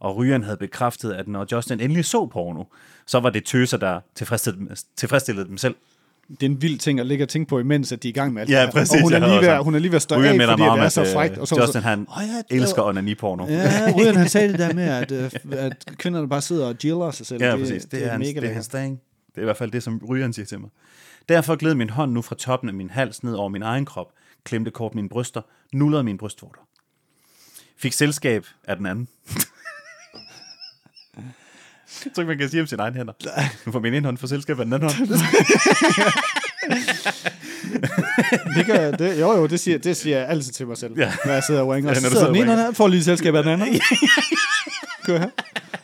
[0.00, 2.64] Og rygeren havde bekræftet, at når Justin endelig så porno,
[3.06, 5.74] så var det tøser, der tilfredsstillede, dem- tilfredsstillede dem selv.
[6.28, 8.12] Det er en vild ting at ligge og tænke på, imens at de er i
[8.12, 8.94] gang med alt Ja, det præcis.
[8.94, 10.88] Og hun er lige ved, hun er lige ved at stå af, fordi det er
[10.88, 11.38] så øh, frækt.
[11.38, 13.46] Og så, Justin han Åh, ja, det- elsker onani-porno.
[13.46, 15.30] Ja, Ryan han sagde det der med, at, øh,
[15.66, 17.42] at kvinderne bare sidder og jiller sig selv.
[17.42, 17.82] Ja, præcis.
[17.82, 19.00] Det, det, er, hans, det er hans thing.
[19.34, 20.70] Det er i hvert fald det, som rygeren siger til mig.
[21.28, 24.06] Derfor gled min hånd nu fra toppen af min hals ned over min egen krop,
[24.44, 26.60] klemte kort mine bryster, nullede mine brystvorter.
[27.78, 29.08] Fik selskab af den anden.
[32.04, 33.12] Jeg tror ikke, man kan sige om sine egne hænder.
[33.66, 35.08] Nu får min ene hånd for selskab af den anden hånd.
[38.56, 41.12] Det gør, det, jo, jo, det siger, det siger jeg altid til mig selv, Ja.
[41.24, 41.90] når jeg sidder og ringer.
[41.90, 43.68] Ja, så sidder den ene, og får lige selskab af den anden.
[45.06, 45.28] Kør her.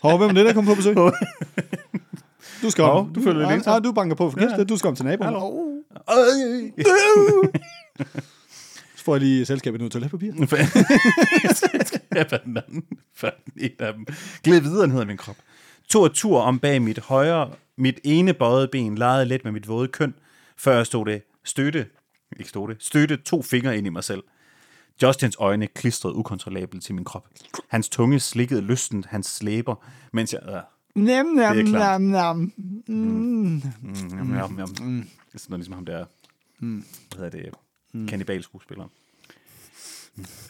[0.03, 0.97] Hov, hvem er det, der kommer på besøg?
[2.63, 3.13] Du skal om.
[3.15, 3.71] Du lige så.
[3.71, 4.65] ja, du banker på for ja.
[4.65, 5.25] Du skal om til naboen.
[5.25, 5.65] Hallo.
[8.97, 10.33] Så får jeg lige selskab af noget toiletpapir.
[11.55, 12.85] selskab af den anden.
[13.15, 14.07] For en af dem.
[14.43, 15.37] Gled videre ad min krop.
[15.89, 19.89] Tog tur om bag mit højre, mit ene bøjede ben, legede let med mit våde
[19.89, 20.15] køn,
[20.57, 21.87] før jeg stod det, støtte,
[22.37, 24.23] ikke stod det, støtte to fingre ind i mig selv.
[25.03, 27.29] Justins øjne klistrede ukontrollabelt til min krop.
[27.69, 29.75] Hans tunge slikkede lystent hans slæber,
[30.13, 30.41] mens jeg...
[30.49, 30.55] Øh,
[30.99, 32.53] Nem, nem, nem, nem.
[32.87, 32.95] Mm.
[32.95, 33.93] mm, mm,
[34.23, 35.09] mm, mm.
[35.29, 36.05] Det er sådan noget ligesom ham der...
[36.61, 36.85] Mm.
[37.17, 37.55] Hvad hedder det?
[37.95, 38.07] Mm.
[38.07, 38.85] Kannibalskuespiller.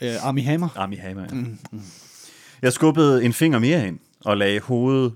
[0.03, 0.69] Øh, Army Hammer.
[0.77, 1.35] Army Hammer, ja.
[1.35, 1.59] Mm.
[2.63, 5.13] Jeg skubbede en finger mere ind, og lagde hovedet...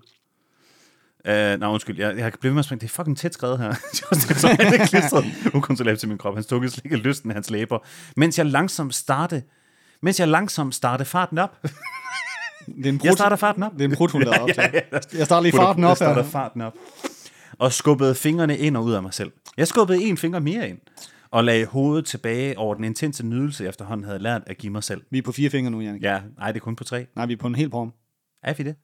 [1.24, 2.80] Uh, nej, undskyld, jeg, jeg blev ved med at springe.
[2.80, 3.74] Det er fucking tæt skrevet her.
[4.40, 5.24] Så han er klistret
[5.54, 6.34] ukontrollabelt til min krop.
[6.34, 7.78] Han stukkede slik lysten af hans læber.
[8.16, 9.42] Mens jeg langsomt starte,
[10.00, 11.66] mens jeg langsomt starte farten op.
[12.66, 13.72] Det er en Jeg brud, starter farten op.
[13.72, 14.62] det er en brud, hun lader op til.
[15.18, 16.30] Jeg starter lige farten Jeg op starter her.
[16.30, 16.74] farten op.
[17.58, 19.32] Og skubbede fingrene ind og ud af mig selv.
[19.56, 20.78] Jeg skubbede en finger mere ind,
[21.30, 24.84] og lagde hovedet tilbage over den intense nydelse, jeg efterhånden havde lært at give mig
[24.84, 25.02] selv.
[25.10, 26.02] Vi er på fire fingre nu, Jannik.
[26.02, 27.06] Ja, nej, det er kun på tre.
[27.16, 27.92] Nej, vi er på en hel porm.
[28.42, 28.74] Er vi det?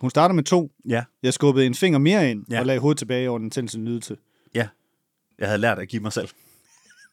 [0.00, 0.70] Hun starter med to.
[0.88, 1.04] Ja.
[1.22, 2.54] Jeg skubbede en finger mere ind, Ja.
[2.54, 2.60] ja.
[2.60, 4.16] og lagde hovedet tilbage over den intense nydelse.
[4.54, 4.68] Ja.
[5.38, 6.28] Jeg havde lært at give mig selv.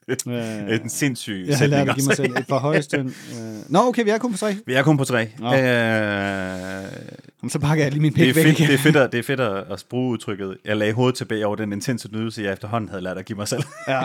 [0.28, 3.08] Øh, En sindssyg jeg har sætning lært at give mig selv et par højestøn.
[3.39, 3.72] Øh.
[3.72, 4.55] Nå, okay, vi er kun på tre.
[4.66, 5.30] Vi er kun på tre.
[5.39, 5.53] Nå.
[5.53, 8.68] Øh, så pakker jeg lige min det, pik væk fedt, igen.
[8.68, 10.58] det, er fedt at, det er fedt at, bruge udtrykket.
[10.66, 13.47] Jeg lagde hovedet tilbage over den intense nydelse, jeg efterhånden havde lært at give mig
[13.47, 13.64] selv.
[13.88, 14.03] Ja,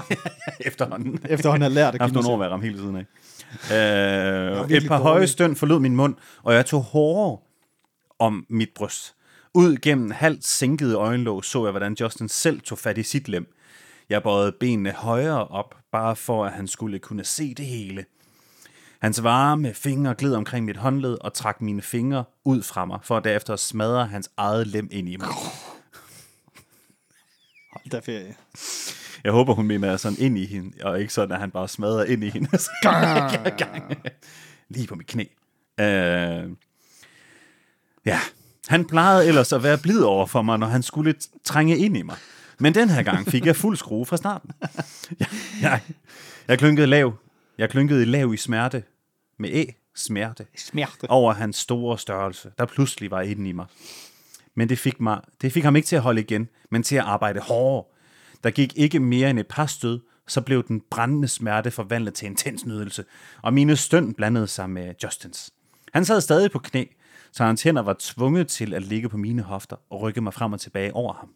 [0.61, 1.18] efterhånden.
[1.30, 2.38] efterhånden har jeg lært at Jeg har give mig nogle år selv.
[2.40, 4.62] ved at ramme hele tiden af.
[4.70, 7.38] Øh, et par høje støn forlod min mund, og jeg tog hårdere
[8.18, 9.14] om mit bryst.
[9.55, 13.55] Ud gennem halvt sænkede øjenlåg så jeg, hvordan Justin selv tog fat i sit lem.
[14.12, 18.04] Jeg bøjede benene højere op, bare for at han skulle kunne se det hele.
[19.00, 23.20] Hans varme fingre gled omkring mit håndled og trak mine fingre ud fra mig, for
[23.20, 25.28] derefter at smadre hans eget lem ind i mig.
[27.72, 28.34] Hold da ferie.
[29.24, 32.04] Jeg håber, hun mener sådan ind i hende, og ikke sådan, at han bare smadrer
[32.04, 32.48] ind i hende.
[34.74, 35.24] Lige på mit knæ.
[35.80, 36.50] Øh,
[38.06, 38.20] ja,
[38.68, 42.02] han plejede ellers at være blid over for mig, når han skulle trænge ind i
[42.02, 42.16] mig.
[42.59, 44.50] Men den her gang fik jeg fuld skrue fra starten.
[45.20, 45.28] Jeg,
[45.62, 45.80] jeg,
[46.48, 47.14] jeg klynkede lav.
[47.59, 48.82] Jeg klynkede lav i smerte.
[49.38, 50.46] Med æ, smerte.
[50.57, 51.11] Smerte.
[51.11, 53.66] Over hans store størrelse, der pludselig var inde i mig.
[54.55, 57.05] Men det fik, mig, det fik ham ikke til at holde igen, men til at
[57.05, 57.84] arbejde hårdere.
[58.44, 62.26] Der gik ikke mere end et par stød, så blev den brændende smerte forvandlet til
[62.26, 63.05] intens nydelse,
[63.42, 65.50] og mine støn blandede sig med Justins.
[65.92, 66.84] Han sad stadig på knæ,
[67.32, 70.53] så hans hænder var tvunget til at ligge på mine hofter og rykke mig frem
[70.53, 71.28] og tilbage over ham.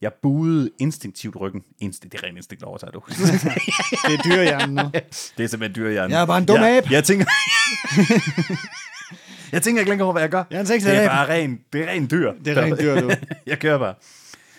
[0.00, 1.62] Jeg buede instinktivt ryggen.
[1.78, 3.02] Instinkt, det er rent instinkt overtager du.
[4.08, 4.90] Det er dyrehjernen nu.
[5.38, 6.10] Det er simpelthen dyrehjernen.
[6.10, 6.88] Jeg er bare en dum jeg, abe.
[6.90, 7.26] Jeg tænker...
[9.52, 10.44] jeg tænker ikke længere over, hvad jeg gør.
[10.50, 11.08] Jeg er det er abe.
[11.08, 12.32] bare ren, det er ren dyr.
[12.44, 13.10] Det er ren dyr, du.
[13.46, 13.94] jeg kører bare.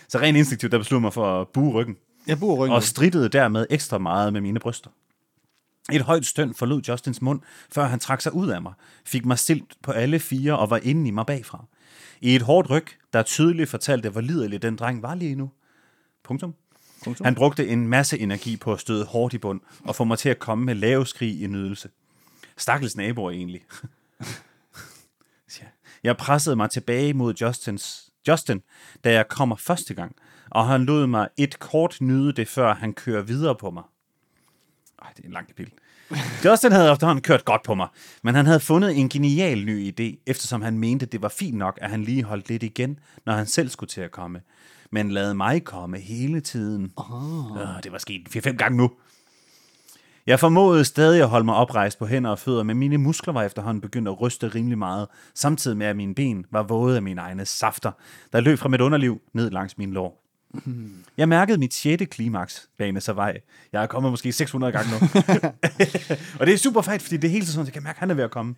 [0.09, 1.95] Så rent instinktivt, der besluttede mig for at bue ryggen.
[2.27, 2.75] Jeg bor ryggen.
[2.75, 4.89] Og strittede dermed ekstra meget med mine bryster.
[5.91, 8.73] Et højt støn forlod Justins mund, før han trak sig ud af mig,
[9.05, 11.65] fik mig stilt på alle fire og var inde i mig bagfra.
[12.21, 15.51] I et hårdt ryg, der tydeligt fortalte, hvor liderlig den dreng var lige nu.
[16.23, 16.53] Punktum.
[17.03, 17.25] Punktum.
[17.25, 20.29] Han brugte en masse energi på at støde hårdt i bund og få mig til
[20.29, 21.89] at komme med lave skrig i nydelse.
[22.57, 23.65] Stakkels naboer egentlig.
[26.03, 28.61] Jeg pressede mig tilbage mod Justins, Justin,
[29.03, 30.15] da jeg kommer første gang,
[30.49, 33.83] og han lod mig et kort nyde det, før han kører videre på mig.
[35.01, 35.73] Ej, det er en lang kapitel.
[36.45, 37.87] Justin havde efterhånden kørt godt på mig,
[38.23, 41.79] men han havde fundet en genial ny idé, eftersom han mente, det var fint nok,
[41.81, 44.41] at han lige holdt lidt igen, når han selv skulle til at komme.
[44.91, 46.91] Men lad mig komme hele tiden.
[46.95, 47.61] Oh.
[47.61, 48.91] Øh, det var sket 4-5 gange nu.
[50.27, 53.43] Jeg formåede stadig at holde mig oprejst på hænder og fødder, men mine muskler var
[53.43, 57.21] efterhånden begyndt at ryste rimelig meget, samtidig med at mine ben var våde af mine
[57.21, 57.91] egne safter,
[58.33, 60.28] der løb fra mit underliv ned langs mine lår.
[61.17, 63.37] Jeg mærkede mit sjette klimaks bane sig vej.
[63.73, 64.97] Jeg er kommet måske 600 gange nu.
[66.39, 67.99] og det er super fedt, fordi det er hele tiden sådan, jeg kan mærke, at
[67.99, 68.55] han er ved at komme.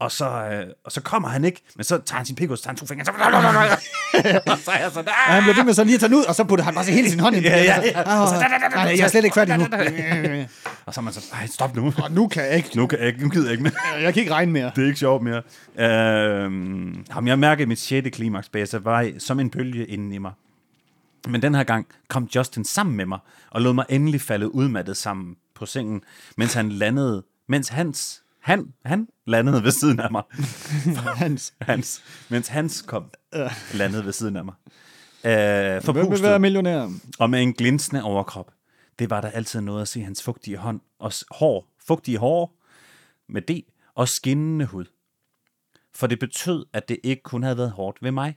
[0.00, 2.58] Og så, øh, og så kommer han ikke, men så tager han sin pik og
[2.58, 3.10] så tager han to fingre, så,
[4.52, 6.18] og så er jeg sådan, Ja, han bliver ved med så lige at tage den
[6.18, 7.44] ud, og så putter han bare hele sin hånd ind.
[7.44, 8.02] Ja, ja, ja.
[8.70, 9.64] Nej, jeg er slet ikke færdig nu.
[10.86, 11.92] og så er man så, nej, stop nu.
[12.02, 12.70] Og nu kan jeg ikke.
[12.76, 13.72] Nu, kan jeg, ikke- nu gider jeg ikke mere.
[14.02, 14.70] Jeg kan ikke regne mere.
[14.76, 15.42] Det er ikke sjovt mere.
[15.78, 20.18] Øhm, jamen, jeg mærkede mit sjette klimaks bag sig vej som en bølge inden i
[20.18, 20.32] mig.
[21.28, 23.18] Men den her gang kom Justin sammen med mig,
[23.50, 26.02] og lod mig endelig falde udmattet sammen på sengen,
[26.36, 30.22] mens han landede, mens hans, han, han landede ved siden af mig.
[31.16, 31.54] Hans.
[31.60, 33.04] Hans, mens hans kom,
[33.74, 34.54] landede ved siden af mig.
[35.24, 36.90] Øh, Hvem forpustet være millionær?
[37.18, 38.50] og med en glinsende overkrop.
[38.98, 42.56] Det var der altid noget at se hans fugtige hånd og hår, fugtige hår
[43.28, 43.64] med det
[43.94, 44.84] og skinnende hud.
[45.94, 48.36] For det betød, at det ikke kun havde været hårdt ved mig.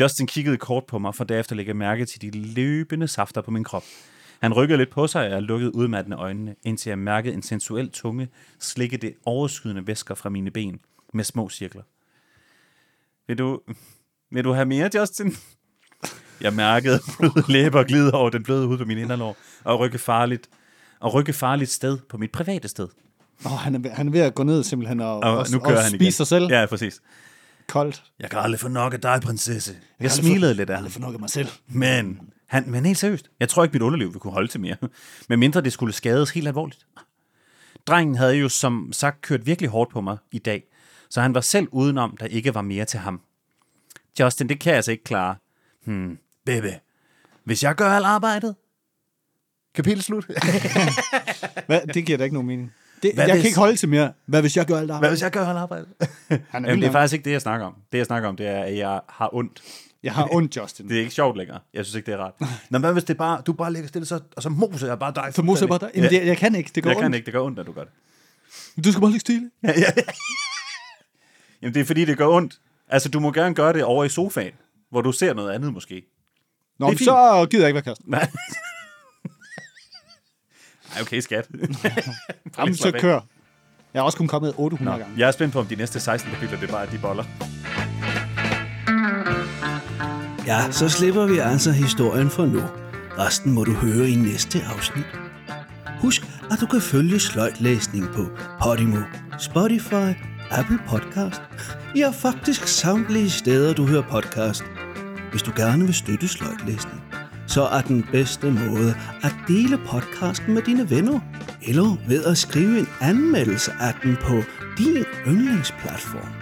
[0.00, 3.64] Justin kiggede kort på mig, for derefter lægge mærke til de løbende safter på min
[3.64, 3.84] krop.
[4.40, 7.90] Han rykkede lidt på sig, og jeg lukkede udmattende øjnene, indtil jeg mærkede en sensuel
[7.90, 8.28] tunge
[8.58, 10.80] slikke det overskydende væsker fra mine ben
[11.14, 11.82] med små cirkler.
[13.26, 13.60] Vil du,
[14.30, 15.36] vil du have mere, Justin?
[16.40, 20.48] Jeg mærkede bløde læber glide over den bløde hud på min inderlår, og rykke farligt,
[21.00, 22.88] og rykke farligt sted på mit private sted.
[23.44, 25.76] Oh, han, er, han er ved at gå ned simpelthen og, Og, og, nu kører
[25.76, 26.12] og han spise igen.
[26.12, 26.48] sig selv.
[26.50, 27.00] Ja, præcis.
[27.68, 28.04] Koldt.
[28.20, 29.72] Jeg kan aldrig få nok af dig, prinsesse.
[29.72, 30.84] Jeg, jeg smilede få- lidt af ham.
[30.84, 31.48] aldrig få nok af mig selv.
[31.68, 34.76] Men, han, men helt seriøst, jeg tror ikke, mit underliv vil kunne holde til mere.
[35.28, 36.86] Men mindre det skulle skades helt alvorligt.
[37.86, 40.62] Drengen havde jo som sagt kørt virkelig hårdt på mig i dag,
[41.10, 43.20] så han var selv udenom, der ikke var mere til ham.
[44.20, 45.36] Justin, det kan jeg altså ikke klare.
[45.84, 46.70] Hmm, baby,
[47.44, 48.54] hvis jeg gør alt arbejdet?
[49.74, 50.24] Kapitel slut.
[51.66, 51.80] Hvad?
[51.94, 52.72] Det giver da ikke nogen mening.
[53.02, 54.12] Det, Hvad jeg hvis- kan ikke holde til mere.
[54.26, 55.12] Hvad hvis jeg gør alt Hvad arbejde?
[55.12, 55.88] hvis jeg gør alt arbejdet?
[56.30, 57.74] Han er Jamen, det er faktisk ikke det, jeg snakker om.
[57.92, 59.62] Det, jeg snakker om, det er, at jeg har ondt.
[60.02, 60.86] Jeg har ondt, Justin.
[60.88, 61.60] Det er ikke sjovt længere.
[61.74, 62.34] Jeg synes ikke, det er rart.
[62.70, 65.12] Nå, hvad hvis det bare, du bare ligger stille, så, og så moser jeg bare
[65.14, 65.28] dig?
[65.34, 65.90] Så moser jeg bare dig.
[65.94, 66.70] Jamen, det, jeg kan ikke.
[66.74, 67.04] Det går jeg ondt.
[67.04, 68.84] kan ikke, det gør ondt, når du gør det.
[68.84, 69.50] Du skal bare ligge stille.
[71.62, 72.58] Jamen, det er fordi, det gør ondt.
[72.88, 74.52] Altså, du må gerne gøre det over i sofaen,
[74.90, 75.94] hvor du ser noget andet måske.
[76.78, 77.06] Nå, Det er men fint.
[77.06, 78.10] så gider jeg ikke være kæreste.
[78.10, 78.28] Nej.
[80.96, 81.48] Ej, okay, skat.
[82.58, 83.20] Jamen, så kør.
[83.94, 85.18] Jeg har også kun kommet 800 Nå, gange.
[85.20, 87.24] jeg er spændt på, om de næste 16 kapitler, det er bare de boller.
[90.46, 92.60] Ja, så slipper vi altså historien for nu.
[93.18, 95.04] Resten må du høre i næste afsnit.
[96.00, 98.26] Husk, at du kan følge sløjtlæsning på
[98.62, 99.00] Podimo,
[99.38, 100.12] Spotify,
[100.50, 101.42] Apple Podcast.
[101.96, 104.62] Ja, faktisk samtlige steder, du hører podcast.
[105.30, 107.02] Hvis du gerne vil støtte sløjtlæsning,
[107.58, 111.20] så er den bedste måde at dele podcasten med dine venner,
[111.62, 114.42] eller ved at skrive en anmeldelse af den på
[114.78, 116.32] din yndlingsplatform.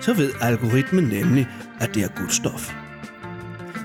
[0.00, 1.48] Så ved algoritmen nemlig,
[1.80, 2.74] at det er godt stof.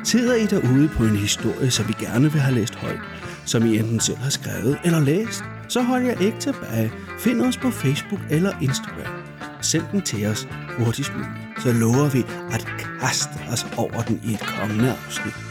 [0.03, 2.99] Sidder I derude på en historie, som I gerne vil have læst højt,
[3.45, 6.91] som I enten selv har skrevet eller læst, så hold jer ikke tilbage.
[7.19, 9.13] Find os på Facebook eller Instagram.
[9.61, 10.47] Send den til os
[10.77, 12.19] hurtigst muligt, så lover vi
[12.51, 12.67] at
[13.01, 15.46] kaste os over den i et kommende afsnit.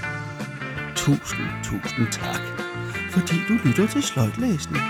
[1.07, 2.41] Tusind, tusind tak,
[3.11, 4.83] fordi du lytter til sløjtlæsning.